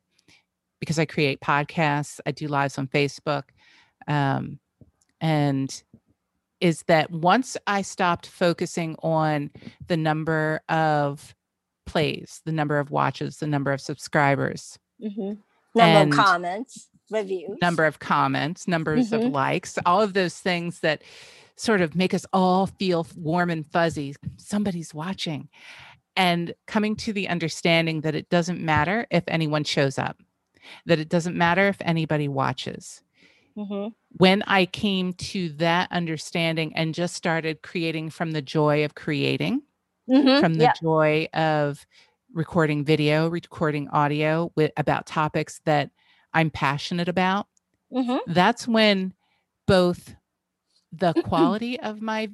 because 0.80 0.98
I 0.98 1.06
create 1.06 1.42
podcasts, 1.42 2.20
I 2.26 2.32
do 2.32 2.48
lives 2.48 2.78
on 2.78 2.88
Facebook. 2.88 3.44
Um, 4.08 4.60
and 5.22 5.84
is 6.60 6.84
that 6.88 7.12
once 7.12 7.56
I 7.68 7.82
stopped 7.82 8.28
focusing 8.28 8.96
on 9.02 9.52
the 9.88 9.98
number 9.98 10.62
of 10.70 11.36
plays, 11.86 12.42
the 12.46 12.52
number 12.52 12.80
of 12.80 12.92
watches, 12.92 13.38
the 13.38 13.48
number 13.48 13.72
of 13.72 13.82
subscribers, 13.82 14.78
hmm 15.02 15.34
number 15.76 16.02
of 16.02 16.10
comments 16.10 16.90
reviews 17.12 17.58
number 17.62 17.86
of 17.86 18.00
comments, 18.00 18.68
numbers 18.68 19.14
of 19.14 19.22
Mhm. 19.22 19.32
likes, 19.32 19.78
all 19.86 20.02
of 20.02 20.14
those 20.14 20.40
things 20.40 20.80
that 20.80 21.04
sort 21.60 21.82
of 21.82 21.96
make 21.96 22.14
us 22.14 22.26
all 22.34 22.68
feel 22.68 23.06
warm 23.16 23.50
and 23.50 23.68
fuzzy. 23.68 24.16
Somebody's 24.38 24.94
watching. 24.94 25.50
And 26.16 26.54
coming 26.68 26.96
to 26.98 27.14
the 27.14 27.30
understanding 27.30 28.02
that 28.02 28.16
it 28.16 28.30
doesn't 28.30 28.62
matter 28.62 29.08
if 29.12 29.24
anyone 29.28 29.64
shows 29.66 29.98
up, 30.00 30.22
that 30.86 31.00
it 31.00 31.10
doesn't 31.10 31.38
matter 31.38 31.68
if 31.68 31.78
anybody 31.82 32.28
watches. 32.28 33.04
hmm 33.56 33.90
When 34.18 34.42
I 34.44 34.66
came 34.66 35.14
to 35.14 35.50
that 35.54 35.92
understanding 35.92 36.76
and 36.76 36.96
just 36.96 37.16
started 37.16 37.62
creating 37.62 38.10
from 38.10 38.32
the 38.32 38.42
joy 38.42 38.84
of 38.86 38.96
creating, 38.96 39.62
hmm 40.08 40.42
from 40.42 40.56
the 40.56 40.64
yeah 40.66 40.74
joy 40.82 41.28
of 41.34 41.86
recording 42.34 42.84
video, 42.86 43.30
recording 43.30 43.88
audio 43.90 44.52
with 44.56 44.72
about 44.78 45.06
topics 45.06 45.62
that 45.66 45.92
I'm 46.34 46.50
passionate 46.50 47.10
about, 47.10 47.48
hmm 47.92 48.18
that's 48.28 48.68
when 48.68 49.14
both 49.68 50.16
the 50.92 51.14
quality 51.16 51.80
of 51.80 52.02
my 52.02 52.30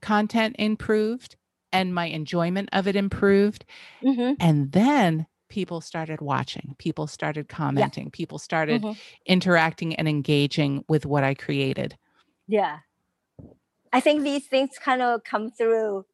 content 0.00 0.56
improved 0.58 1.36
and 1.72 1.94
my 1.94 2.06
enjoyment 2.06 2.68
of 2.72 2.86
it 2.88 2.96
improved 2.96 3.64
hmm 4.02 4.32
and 4.40 4.72
then 4.72 5.26
people 5.48 5.80
started 5.80 6.20
watching 6.20 6.74
people 6.78 7.06
started 7.06 7.48
commenting 7.48 8.10
people 8.10 8.38
started 8.38 8.84
Mhm. 8.84 9.00
interacting 9.26 9.94
and 9.96 10.08
engaging 10.08 10.84
with 10.88 11.06
what 11.06 11.24
i 11.24 11.34
created 11.34 11.96
Yeah. 12.46 12.80
I 13.92 14.00
think 14.00 14.22
these 14.22 14.46
things 14.46 14.70
kind 14.78 15.02
of 15.02 15.24
come 15.24 15.50
through 15.50 16.06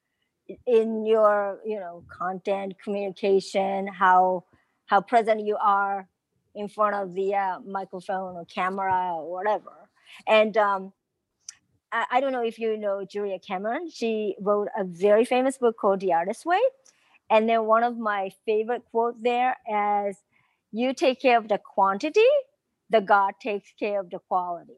in 0.66 1.06
your, 1.06 1.60
you 1.64 1.78
know, 1.80 2.04
content 2.08 2.76
communication, 2.82 3.88
how 3.88 4.44
how 4.86 5.00
present 5.00 5.46
you 5.46 5.56
are 5.56 6.08
in 6.54 6.68
front 6.68 6.96
of 6.96 7.14
the 7.14 7.34
uh, 7.34 7.60
microphone 7.60 8.36
or 8.36 8.44
camera 8.46 9.14
or 9.16 9.30
whatever. 9.32 9.90
And 10.26 10.56
um, 10.56 10.92
I, 11.92 12.20
don't 12.20 12.33
know 12.33 12.44
if 12.44 12.59
you 12.59 12.77
know 12.77 13.05
Julia 13.05 13.38
Cameron. 13.38 13.88
She 13.90 14.37
wrote 14.40 14.68
a 14.77 14.85
very 14.85 15.25
famous 15.25 15.57
book 15.57 15.77
called 15.79 16.01
The 16.01 16.12
Artist's 16.12 16.44
Way. 16.44 16.61
And 17.31 17.49
then 17.49 17.64
one 17.64 17.83
of 17.83 17.96
my 17.96 18.31
favorite 18.44 18.83
quotes 18.90 19.18
there 19.20 19.57
is, 19.68 20.16
"You 20.72 20.92
take 20.94 21.20
care 21.20 21.38
of 21.38 21.49
the 21.49 21.59
quantity, 21.59 22.29
the 22.90 23.01
God 23.01 23.35
takes 23.40 23.72
care 23.79 24.01
of 24.01 24.11
the 24.11 24.18
quality." 24.18 24.77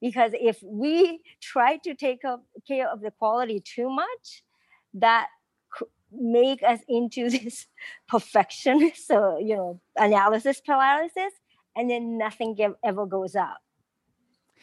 because 0.00 0.32
if 0.34 0.62
we 0.62 1.20
try 1.40 1.76
to 1.78 1.94
take 1.94 2.20
care 2.66 2.88
of 2.88 3.00
the 3.00 3.10
quality 3.10 3.60
too 3.60 3.88
much 3.88 4.42
that 4.94 5.28
make 6.12 6.62
us 6.62 6.80
into 6.88 7.30
this 7.36 7.66
perfectionist 8.08 9.06
so 9.06 9.38
you 9.38 9.56
know 9.56 9.80
analysis 9.96 10.60
paralysis 10.60 11.32
and 11.74 11.90
then 11.90 12.16
nothing 12.18 12.56
ever 12.84 13.06
goes 13.06 13.34
up 13.34 13.58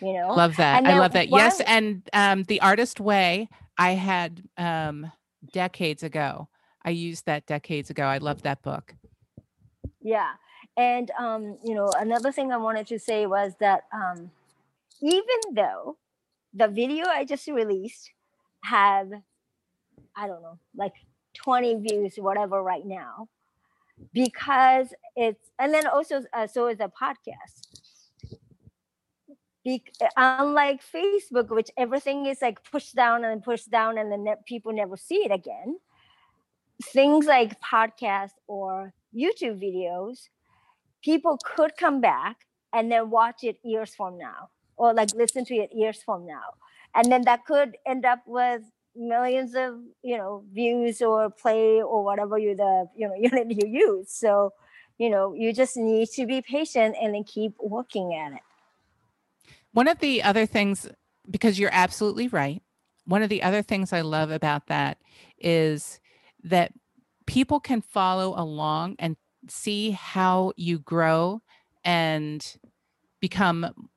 you 0.02 0.14
know? 0.14 0.34
Love 0.34 0.56
that. 0.58 0.86
I 0.86 0.98
love 0.98 1.14
that. 1.14 1.30
Yes 1.30 1.62
and 1.62 2.02
um, 2.14 2.44
the 2.44 2.62
artist 2.62 3.00
way 3.00 3.50
i 3.78 3.92
had 3.92 4.44
um, 4.58 5.12
decades 5.52 6.04
ago. 6.04 6.48
I 6.86 6.92
used 6.92 7.26
that 7.26 7.46
decades 7.46 7.90
ago. 7.90 8.04
I 8.04 8.18
love 8.18 8.42
that 8.44 8.62
book. 8.62 8.94
Yeah. 10.02 10.34
And 10.76 11.12
um 11.20 11.58
you 11.64 11.76
know 11.76 11.92
another 12.00 12.32
thing 12.32 12.52
i 12.52 12.58
wanted 12.58 12.88
to 12.88 12.98
say 12.98 13.28
was 13.28 13.54
that 13.60 13.84
um 13.94 14.32
even 15.02 15.40
though 15.54 15.98
the 16.54 16.68
video 16.68 17.06
i 17.06 17.26
just 17.26 17.48
released 17.48 18.10
have 18.64 19.12
i 20.16 20.28
don't 20.28 20.42
know 20.42 20.58
like 20.76 20.94
20 21.36 21.76
views 21.76 22.16
whatever 22.18 22.64
right 22.64 22.86
now 22.86 23.28
because 24.14 24.94
it's 25.16 25.52
and 25.60 25.74
then 25.74 25.86
also 25.86 26.24
uh, 26.34 26.48
so 26.48 26.68
is 26.68 26.80
a 26.80 26.90
podcast 26.90 27.83
Be- 29.64 29.84
eh, 30.02 30.08
unlike 30.18 30.82
facebook 30.84 31.50
which 31.50 31.72
everything 31.78 32.26
is 32.26 32.42
like 32.42 32.64
pushed 32.70 32.96
down 32.96 33.24
and 33.24 33.44
pushed 33.44 33.72
down 33.72 33.98
and 33.98 34.12
then 34.12 34.24
ne- 34.24 34.44
people 34.46 34.74
never 34.74 34.98
see 34.98 35.24
it 35.26 35.32
again 35.32 35.78
things 36.82 37.26
like 37.26 37.60
podcasts 37.62 38.38
or 38.48 38.94
youtube 39.16 39.62
videos 39.62 40.30
people 41.04 41.38
could 41.44 41.78
come 41.78 42.02
back 42.02 42.38
and 42.74 42.92
then 42.92 43.10
watch 43.10 43.44
it 43.44 43.58
years 43.64 43.94
from 43.96 44.18
now 44.18 44.50
or 44.78 44.94
like 44.94 45.14
listen 45.16 45.46
to 45.46 45.56
it 45.56 45.70
years 45.74 46.02
from 46.04 46.26
now. 46.26 46.56
And 46.96 47.12
then 47.12 47.24
that 47.24 47.46
could 47.46 47.78
end 47.86 48.06
up 48.06 48.20
with 48.26 48.62
millions 48.96 49.56
of 49.56 49.80
you 50.04 50.18
know 50.18 50.44
views 50.54 51.02
or 51.02 51.30
play 51.30 51.82
or 51.82 52.04
whatever 52.04 52.38
you 52.38 52.56
the 52.56 52.88
you 52.96 53.08
know 53.08 53.16
unit 53.20 53.52
you 53.52 53.68
use. 53.68 54.12
So 54.12 54.54
you 54.98 55.10
know 55.10 55.34
you 55.34 55.54
just 55.54 55.78
need 55.78 56.10
to 56.10 56.26
be 56.26 56.42
patient 56.42 56.96
and 57.02 57.14
then 57.14 57.24
keep 57.24 57.54
working 57.60 58.14
at 58.16 58.34
it 58.34 58.42
one 59.74 59.88
of 59.88 60.00
the 60.00 60.24
other 60.24 60.46
things 60.46 60.88
because 61.30 61.60
you're 61.60 61.70
absolutely 61.74 62.28
right 62.28 62.62
one 63.06 63.22
of 63.22 63.30
the 63.30 63.44
other 63.44 63.62
things 63.62 63.94
i 63.94 64.02
love 64.02 64.32
about 64.32 64.68
that 64.68 64.98
is 65.38 66.00
that 66.44 66.72
people 67.26 67.60
can 67.60 67.82
follow 67.82 68.34
along 68.40 68.96
and 69.00 69.16
see 69.50 69.92
how 69.92 70.54
you 70.56 70.80
grow 70.80 71.42
and 71.84 72.58
become 73.20 73.90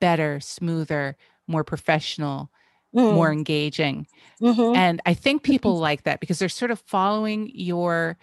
better 0.00 0.40
smoother 0.40 1.16
more 1.46 1.64
professional 1.64 2.50
mm. 2.96 3.14
more 3.14 3.32
engaging. 3.32 4.06
Mm-hmm. 4.40 4.76
And 4.76 5.02
I 5.06 5.14
think 5.14 5.42
people 5.42 5.78
like 5.78 6.04
that 6.04 6.20
because 6.20 6.38
they're 6.38 6.48
sort 6.48 6.70
of 6.70 6.80
following 6.80 7.50
your 7.54 8.16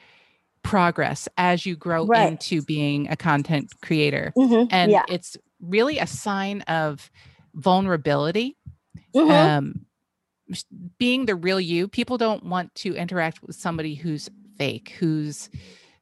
progress 0.63 1.27
as 1.37 1.65
you 1.65 1.75
grow 1.75 2.05
right. 2.05 2.31
into 2.31 2.61
being 2.61 3.09
a 3.09 3.15
content 3.15 3.71
creator. 3.81 4.33
Mm-hmm. 4.37 4.67
And 4.71 4.91
yeah. 4.91 5.03
it's 5.09 5.37
really 5.63 5.99
a 5.99 6.07
sign 6.07 6.61
of 6.61 7.09
vulnerability. 7.55 8.57
Mm-hmm. 9.15 9.31
Um, 9.31 9.85
being 10.97 11.25
the 11.25 11.35
real 11.35 11.59
you, 11.59 11.87
people 11.87 12.17
don't 12.17 12.45
want 12.45 12.75
to 12.75 12.95
interact 12.95 13.41
with 13.41 13.55
somebody 13.55 13.95
who's 13.95 14.29
fake, 14.57 14.93
who's 14.99 15.49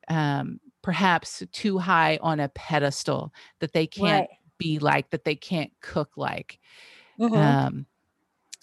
um, 0.07 0.59
perhaps 0.81 1.43
too 1.51 1.77
high 1.77 2.17
on 2.21 2.39
a 2.39 2.49
pedestal 2.49 3.33
that 3.59 3.73
they 3.73 3.87
can't 3.87 4.29
right. 4.29 4.37
be 4.57 4.79
like, 4.79 5.09
that 5.11 5.23
they 5.23 5.35
can't 5.35 5.71
cook 5.81 6.11
like. 6.17 6.59
Mm-hmm. 7.19 7.35
Um, 7.35 7.85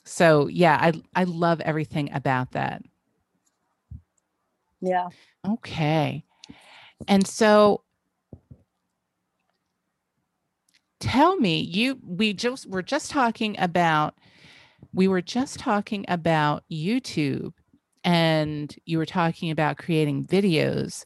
so 0.04 0.48
yeah, 0.48 0.78
I 0.80 1.02
I 1.14 1.24
love 1.24 1.60
everything 1.60 2.12
about 2.12 2.52
that. 2.52 2.82
Yeah. 4.80 5.08
Okay. 5.46 6.24
And 7.06 7.26
so 7.26 7.82
tell 11.00 11.36
me, 11.36 11.60
you 11.60 11.98
we 12.04 12.32
just 12.32 12.66
we're 12.66 12.82
just 12.82 13.10
talking 13.10 13.56
about 13.58 14.14
we 14.92 15.08
were 15.08 15.22
just 15.22 15.58
talking 15.58 16.04
about 16.08 16.64
YouTube 16.70 17.52
and 18.04 18.74
you 18.86 18.98
were 18.98 19.06
talking 19.06 19.50
about 19.50 19.78
creating 19.78 20.26
videos. 20.26 21.04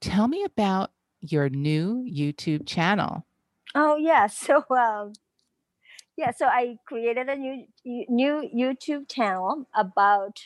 Tell 0.00 0.28
me 0.28 0.44
about 0.44 0.90
your 1.20 1.48
new 1.48 2.04
YouTube 2.08 2.66
channel. 2.66 3.26
Oh 3.74 3.96
yeah, 3.96 4.26
so 4.28 4.64
um 4.70 5.12
yeah, 6.16 6.30
so 6.30 6.46
I 6.46 6.76
created 6.86 7.28
a 7.28 7.36
new 7.36 7.66
new 7.84 8.48
YouTube 8.54 9.08
channel 9.08 9.66
about 9.74 10.38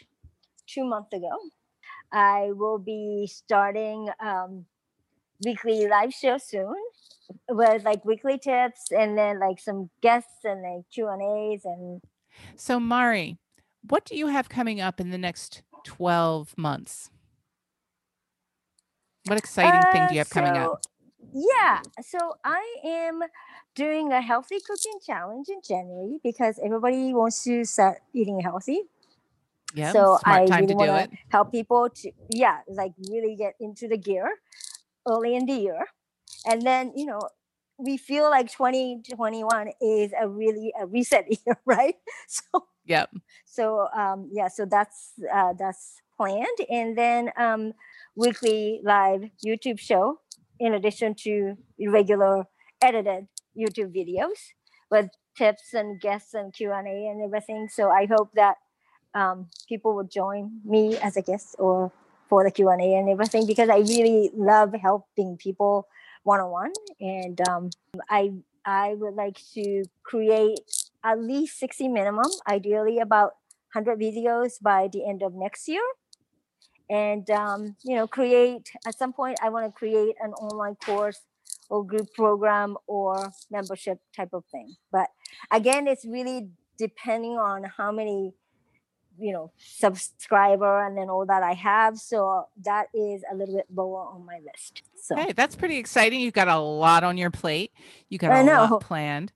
two 0.67 0.85
months 0.85 1.13
ago. 1.13 1.31
I 2.13 2.51
will 2.53 2.79
be 2.79 3.29
starting 3.33 4.09
um, 4.19 4.67
weekly 5.45 5.87
live 5.87 6.13
show 6.13 6.39
soon 6.39 6.75
with 7.49 7.85
like 7.85 8.05
weekly 8.05 8.39
tips 8.39 8.91
and 8.91 9.17
then 9.17 9.39
like 9.39 9.61
some 9.61 9.91
guests 10.03 10.45
and 10.45 10.63
like 10.63 10.85
Q 10.93 11.09
and 11.09 11.23
A's 11.23 11.65
and. 11.65 12.01
So 12.57 12.81
Mari, 12.81 13.39
what 13.89 14.05
do 14.05 14.17
you 14.17 14.29
have 14.29 14.49
coming 14.49 14.81
up 14.81 15.01
in 15.01 15.11
the 15.11 15.19
next 15.19 15.63
twelve 15.85 16.57
months? 16.57 17.11
What 19.27 19.39
exciting 19.39 19.81
uh, 19.81 19.93
thing 19.93 20.07
do 20.09 20.15
you 20.15 20.21
have 20.21 20.29
so, 20.29 20.41
coming 20.41 20.57
up? 20.61 20.83
Yeah, 21.33 21.81
so 22.03 22.35
I 22.45 22.77
am 22.85 23.21
doing 23.75 24.13
a 24.13 24.21
healthy 24.21 24.59
cooking 24.61 24.99
challenge 25.05 25.49
in 25.49 25.61
January 25.67 26.19
because 26.25 26.59
everybody 26.65 27.13
wants 27.15 27.45
to 27.45 27.65
start 27.65 27.99
eating 28.13 28.41
healthy. 28.41 28.83
Yeah, 29.75 29.93
so 29.93 30.19
I 30.25 30.41
really 30.45 30.75
want 30.75 31.13
to 31.13 31.17
help 31.29 31.53
people 31.53 31.89
to 31.89 32.11
yeah, 32.31 32.61
like 32.67 32.93
really 33.09 33.37
get 33.37 33.55
into 33.61 33.87
the 33.87 33.97
gear 33.97 34.29
early 35.09 35.37
in 35.37 35.47
the 35.47 35.53
year, 35.53 35.87
and 36.47 36.63
then 36.63 36.93
you 36.97 37.07
know 37.07 37.21
we 37.79 37.97
feel 37.97 38.29
like 38.29 38.53
2021 38.53 39.71
is 39.81 40.13
a 40.21 40.29
really 40.29 40.73
a 40.79 40.87
reset 40.87 41.27
year, 41.47 41.59
right? 41.65 41.97
So 42.29 42.67
yeah, 42.85 43.07
so 43.47 43.89
um, 43.97 44.29
yeah, 44.33 44.49
so 44.49 44.67
that's 44.67 45.13
uh, 45.33 45.53
that's 45.59 46.01
planned, 46.17 46.59
and 46.69 46.97
then 46.97 47.31
um, 47.37 47.73
weekly 48.17 48.81
live 48.85 49.23
YouTube 49.45 49.79
show 49.79 50.21
in 50.59 50.75
addition 50.75 51.15
to 51.15 51.57
regular 51.89 52.45
edited 52.83 53.27
YouTube 53.57 53.95
videos 53.95 54.39
with 54.91 55.09
tips 55.37 55.73
and 55.75 56.01
guests 56.01 56.35
and 56.35 56.53
Q 56.53 56.73
and 56.73 56.87
A 56.87 57.07
and 57.09 57.23
everything. 57.23 57.69
So 57.71 57.91
I 57.91 58.07
hope 58.07 58.31
that 58.35 58.57
um, 59.15 59.49
people 59.69 59.95
will 59.95 60.05
join 60.05 60.61
me 60.65 60.97
as 60.99 61.17
a 61.17 61.23
guest 61.23 61.57
or 61.59 61.93
for 62.29 62.45
the 62.45 62.51
Q 62.51 62.69
and 62.69 62.81
A 62.81 62.95
and 62.95 63.09
everything 63.09 63.47
because 63.47 63.69
I 63.69 63.79
really 63.79 64.31
love 64.35 64.73
helping 64.75 65.37
people 65.37 65.87
one 66.23 66.41
on 66.41 66.51
one, 66.51 66.73
and 67.01 67.41
um, 67.49 67.71
I 68.09 68.33
I 68.65 68.95
would 68.95 69.15
like 69.15 69.41
to 69.55 69.85
create 70.03 70.61
at 71.05 71.21
least 71.21 71.59
sixty 71.59 71.89
minimum, 71.89 72.31
ideally 72.49 72.99
about 72.99 73.33
hundred 73.73 73.99
videos 73.99 74.61
by 74.61 74.89
the 74.93 75.09
end 75.09 75.23
of 75.23 75.35
next 75.35 75.69
year. 75.69 75.83
And 76.89 77.31
um, 77.31 77.77
you 77.85 77.97
know 77.97 78.07
create 78.07 78.69
at 78.87 78.99
some 78.99 79.13
point 79.13 79.39
i 79.43 79.49
want 79.49 79.65
to 79.67 79.73
create 79.73 80.17
an 80.21 80.33
online 80.33 80.75
course 80.75 81.21
or 81.69 81.87
group 81.87 82.09
program 82.15 82.77
or 82.89 83.31
membership 83.51 83.99
type 84.15 84.31
of 84.33 84.45
thing. 84.51 84.75
But 84.91 85.09
again 85.51 85.87
it's 85.87 86.05
really 86.05 86.49
depending 86.79 87.39
on 87.39 87.65
how 87.77 87.93
many 87.93 88.33
you 89.21 89.33
know 89.33 89.53
subscriber 89.59 90.87
and 90.87 90.97
then 90.97 91.09
all 91.11 91.27
that 91.27 91.43
i 91.43 91.53
have. 91.53 91.99
So 91.99 92.47
that 92.65 92.87
is 92.95 93.23
a 93.31 93.35
little 93.35 93.57
bit 93.57 93.67
lower 93.75 94.01
on 94.01 94.25
my 94.25 94.39
list. 94.45 94.83
So 94.97 95.17
hey 95.17 95.33
that's 95.33 95.57
pretty 95.57 95.77
exciting. 95.77 96.21
You've 96.21 96.35
got 96.35 96.49
a 96.49 96.59
lot 96.59 97.05
on 97.05 97.17
your 97.17 97.31
plate. 97.31 97.73
You 98.09 98.19
got 98.19 98.33
a 98.33 98.45
lot 98.45 98.81
planned. 98.81 99.33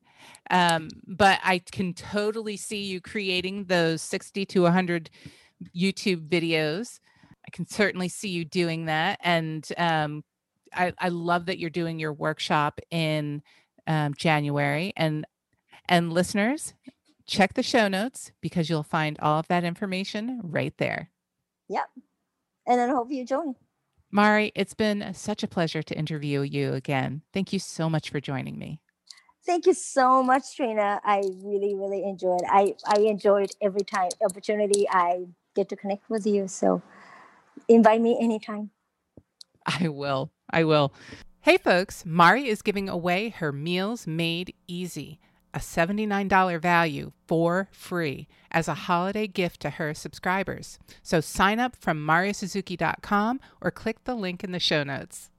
Um, 0.51 0.88
but 1.07 1.40
i 1.42 1.59
can 1.59 1.94
totally 1.94 2.57
see 2.57 2.83
you 2.83 3.01
creating 3.01 3.64
those 3.64 4.03
60 4.03 4.44
to 4.47 4.62
100 4.62 5.11
youtube 5.75 6.29
videos. 6.29 7.01
I 7.47 7.51
can 7.51 7.66
certainly 7.66 8.09
see 8.09 8.29
you 8.29 8.44
doing 8.44 8.87
that. 8.87 9.18
And 9.23 9.66
um, 9.77 10.25
I, 10.73 10.92
I 10.99 11.09
love 11.09 11.47
that 11.47 11.59
you're 11.59 11.70
doing 11.70 11.99
your 11.99 12.12
workshop 12.12 12.81
in 12.90 13.42
um, 13.87 14.14
January. 14.14 14.92
And 14.97 15.27
and 15.87 16.12
listeners, 16.12 16.73
check 17.27 17.55
the 17.55 17.63
show 17.63 17.89
notes 17.89 18.33
because 18.41 18.69
you'll 18.69 18.83
find 18.83 19.19
all 19.21 19.39
of 19.39 19.49
that 19.49 19.65
information 19.65 20.41
right 20.43 20.75
there. 20.79 21.11
Yep. 21.69 21.87
And 22.67 22.79
then 22.79 22.91
I 22.91 22.93
hope 22.93 23.11
you 23.11 23.25
join. 23.25 23.55
Mari, 24.11 24.53
it's 24.55 24.75
been 24.75 25.13
such 25.13 25.43
a 25.43 25.49
pleasure 25.49 25.83
to 25.83 25.99
interview 25.99 26.43
you 26.43 26.73
again. 26.75 27.23
Thank 27.33 27.53
you 27.53 27.59
so 27.59 27.91
much 27.91 28.11
for 28.11 28.21
joining 28.21 28.59
me. 28.59 28.81
Thank 29.45 29.67
you 29.67 29.75
so 29.75 30.23
much, 30.23 30.57
Trina. 30.57 31.01
I 31.05 31.23
really, 31.43 31.75
really 31.75 32.05
enjoyed. 32.05 32.41
I 32.49 32.77
I 32.87 33.01
enjoyed 33.01 33.51
every 33.61 33.83
time 33.83 34.09
opportunity 34.25 34.87
I 34.89 35.27
get 35.55 35.69
to 35.69 35.77
connect 35.77 36.09
with 36.09 36.27
you. 36.27 36.49
So 36.49 36.81
invite 37.69 38.01
me 38.01 38.17
anytime. 38.21 38.71
I 39.67 39.89
will. 39.89 40.31
I 40.51 40.65
will. 40.65 40.95
Hey, 41.41 41.59
folks, 41.59 42.07
Mari 42.07 42.49
is 42.49 42.63
giving 42.63 42.89
away 42.89 43.29
her 43.29 43.53
Meals 43.53 44.07
Made 44.07 44.55
Easy, 44.67 45.21
a 45.55 45.59
$79 45.59 46.61
value 46.61 47.12
for 47.27 47.69
free 47.73 48.27
as 48.51 48.69
a 48.69 48.75
holiday 48.75 49.27
gift 49.27 49.61
to 49.61 49.71
her 49.71 49.95
subscribers. 49.95 50.79
So 51.03 51.21
sign 51.21 51.61
up 51.61 51.77
from 51.77 52.05
marisuzuki.com 52.05 53.40
or 53.61 53.71
click 53.71 54.05
the 54.05 54.14
link 54.14 54.45
in 54.45 54.53
the 54.53 54.59
show 54.59 54.83
notes. 54.83 55.31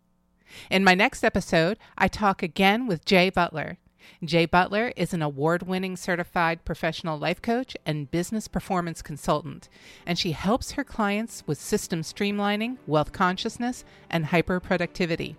In 0.72 0.84
my 0.84 0.96
next 0.96 1.24
episode, 1.24 1.78
I 1.98 2.08
talk 2.08 2.42
again 2.42 2.88
with 2.88 3.06
Jay 3.06 3.30
Butler. 3.30 3.78
Jay 4.24 4.46
Butler 4.46 4.94
is 4.96 5.14
an 5.14 5.22
award 5.22 5.64
winning 5.64 5.98
certified 5.98 6.64
professional 6.64 7.18
life 7.18 7.42
coach 7.42 7.76
and 7.86 8.10
business 8.12 8.48
performance 8.48 9.02
consultant, 9.02 9.68
and 10.06 10.18
she 10.18 10.32
helps 10.32 10.74
her 10.74 10.84
clients 10.84 11.44
with 11.48 11.60
system 11.60 12.02
streamlining, 12.02 12.78
wealth 12.88 13.12
consciousness, 13.12 13.84
and 14.10 14.28
hyper 14.28 14.60
productivity. 14.60 15.36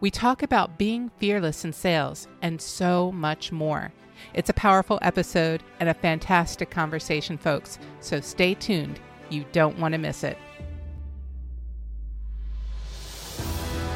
We 0.00 0.10
talk 0.10 0.42
about 0.42 0.78
being 0.78 1.10
fearless 1.18 1.64
in 1.64 1.72
sales 1.72 2.28
and 2.42 2.60
so 2.60 3.12
much 3.12 3.52
more. 3.52 3.92
It's 4.34 4.50
a 4.50 4.54
powerful 4.54 4.98
episode 5.02 5.62
and 5.80 5.88
a 5.88 5.94
fantastic 5.94 6.70
conversation, 6.70 7.38
folks, 7.38 7.78
so 8.00 8.20
stay 8.20 8.54
tuned. 8.54 9.00
You 9.30 9.44
don't 9.52 9.78
want 9.78 9.92
to 9.92 9.98
miss 9.98 10.24
it. 10.24 10.38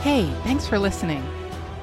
Hey, 0.02 0.30
thanks 0.44 0.66
for 0.66 0.78
listening. 0.78 1.39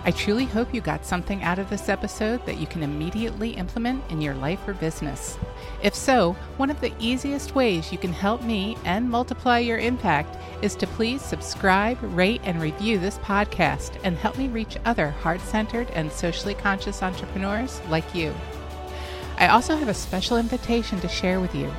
I 0.08 0.12
truly 0.12 0.46
hope 0.46 0.74
you 0.74 0.80
got 0.80 1.06
something 1.06 1.44
out 1.44 1.60
of 1.60 1.70
this 1.70 1.90
episode 1.90 2.46
that 2.46 2.60
you 2.60 2.66
can 2.66 2.82
immediately 2.82 3.50
implement 3.50 4.10
in 4.10 4.22
your 4.22 4.36
life 4.36 4.66
or 4.66 4.74
business. 4.74 5.38
If 5.84 5.94
so, 5.94 6.32
one 6.56 6.70
of 6.70 6.80
the 6.80 6.94
easiest 6.98 7.56
ways 7.56 7.92
you 7.92 7.98
can 7.98 8.14
help 8.14 8.42
me 8.42 8.78
and 8.86 9.10
multiply 9.10 9.60
your 9.60 9.80
impact 9.80 10.38
is 10.62 10.76
to 10.76 10.88
please 10.88 11.22
subscribe, 11.22 11.98
rate, 12.02 12.40
and 12.46 12.62
review 12.62 13.00
this 13.00 13.18
podcast 13.18 14.00
and 14.06 14.16
help 14.16 14.38
me 14.38 14.48
reach 14.48 14.78
other 14.86 15.10
heart 15.10 15.42
centered 15.42 15.90
and 15.92 16.10
socially 16.10 16.54
conscious 16.54 17.04
entrepreneurs 17.04 17.82
like 17.90 18.16
you. 18.16 18.34
I 19.38 19.50
also 19.50 19.76
have 19.76 19.90
a 19.90 19.94
special 19.94 20.38
invitation 20.38 21.02
to 21.02 21.10
share 21.10 21.42
with 21.42 21.54
you. 21.54 21.70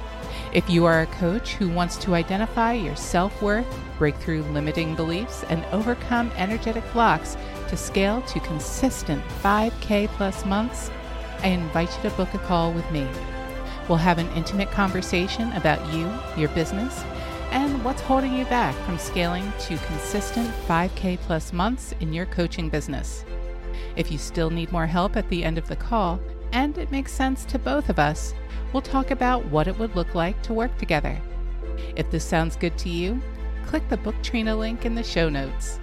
If 0.52 0.68
you 0.68 0.84
are 0.84 1.00
a 1.00 1.06
coach 1.06 1.54
who 1.54 1.70
wants 1.70 1.96
to 1.98 2.14
identify 2.14 2.74
your 2.74 2.96
self 2.96 3.40
worth, 3.40 3.66
break 3.96 4.16
through 4.16 4.42
limiting 4.42 4.94
beliefs, 4.94 5.44
and 5.48 5.64
overcome 5.72 6.30
energetic 6.36 6.84
blocks 6.92 7.38
to 7.68 7.76
scale 7.76 8.22
to 8.22 8.40
consistent 8.40 9.22
5K 9.42 10.08
plus 10.08 10.44
months, 10.44 10.90
I 11.42 11.48
invite 11.48 11.94
you 11.96 12.10
to 12.10 12.16
book 12.16 12.34
a 12.34 12.38
call 12.38 12.72
with 12.72 12.90
me. 12.90 13.06
We'll 13.88 13.98
have 13.98 14.18
an 14.18 14.28
intimate 14.32 14.70
conversation 14.70 15.52
about 15.52 15.92
you, 15.92 16.12
your 16.36 16.48
business, 16.50 17.04
and 17.50 17.82
what's 17.84 18.02
holding 18.02 18.34
you 18.34 18.44
back 18.46 18.74
from 18.84 18.98
scaling 18.98 19.52
to 19.60 19.78
consistent 19.78 20.50
5K 20.66 21.18
plus 21.20 21.52
months 21.52 21.94
in 22.00 22.12
your 22.12 22.26
coaching 22.26 22.68
business. 22.68 23.24
If 23.96 24.12
you 24.12 24.18
still 24.18 24.50
need 24.50 24.72
more 24.72 24.86
help 24.86 25.16
at 25.16 25.28
the 25.28 25.44
end 25.44 25.58
of 25.58 25.68
the 25.68 25.76
call, 25.76 26.20
and 26.52 26.76
it 26.78 26.90
makes 26.90 27.12
sense 27.12 27.44
to 27.46 27.58
both 27.58 27.88
of 27.88 27.98
us, 27.98 28.34
we'll 28.72 28.82
talk 28.82 29.10
about 29.10 29.44
what 29.46 29.68
it 29.68 29.78
would 29.78 29.94
look 29.96 30.14
like 30.14 30.42
to 30.42 30.54
work 30.54 30.76
together. 30.78 31.20
If 31.96 32.10
this 32.10 32.24
sounds 32.24 32.56
good 32.56 32.76
to 32.78 32.88
you, 32.88 33.20
click 33.66 33.88
the 33.88 33.96
Book 33.96 34.16
Trina 34.22 34.56
link 34.56 34.84
in 34.84 34.94
the 34.94 35.02
show 35.02 35.28
notes. 35.28 35.78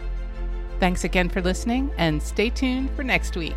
Thanks 0.80 1.04
again 1.04 1.30
for 1.30 1.42
listening, 1.42 1.92
and 1.98 2.22
stay 2.22 2.50
tuned 2.50 2.92
for 2.96 3.04
next 3.04 3.36
week. 3.36 3.56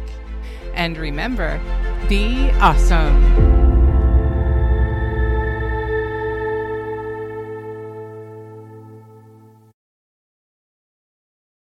And 0.75 0.97
remember, 0.97 1.61
be 2.09 2.51
awesome. 2.61 3.58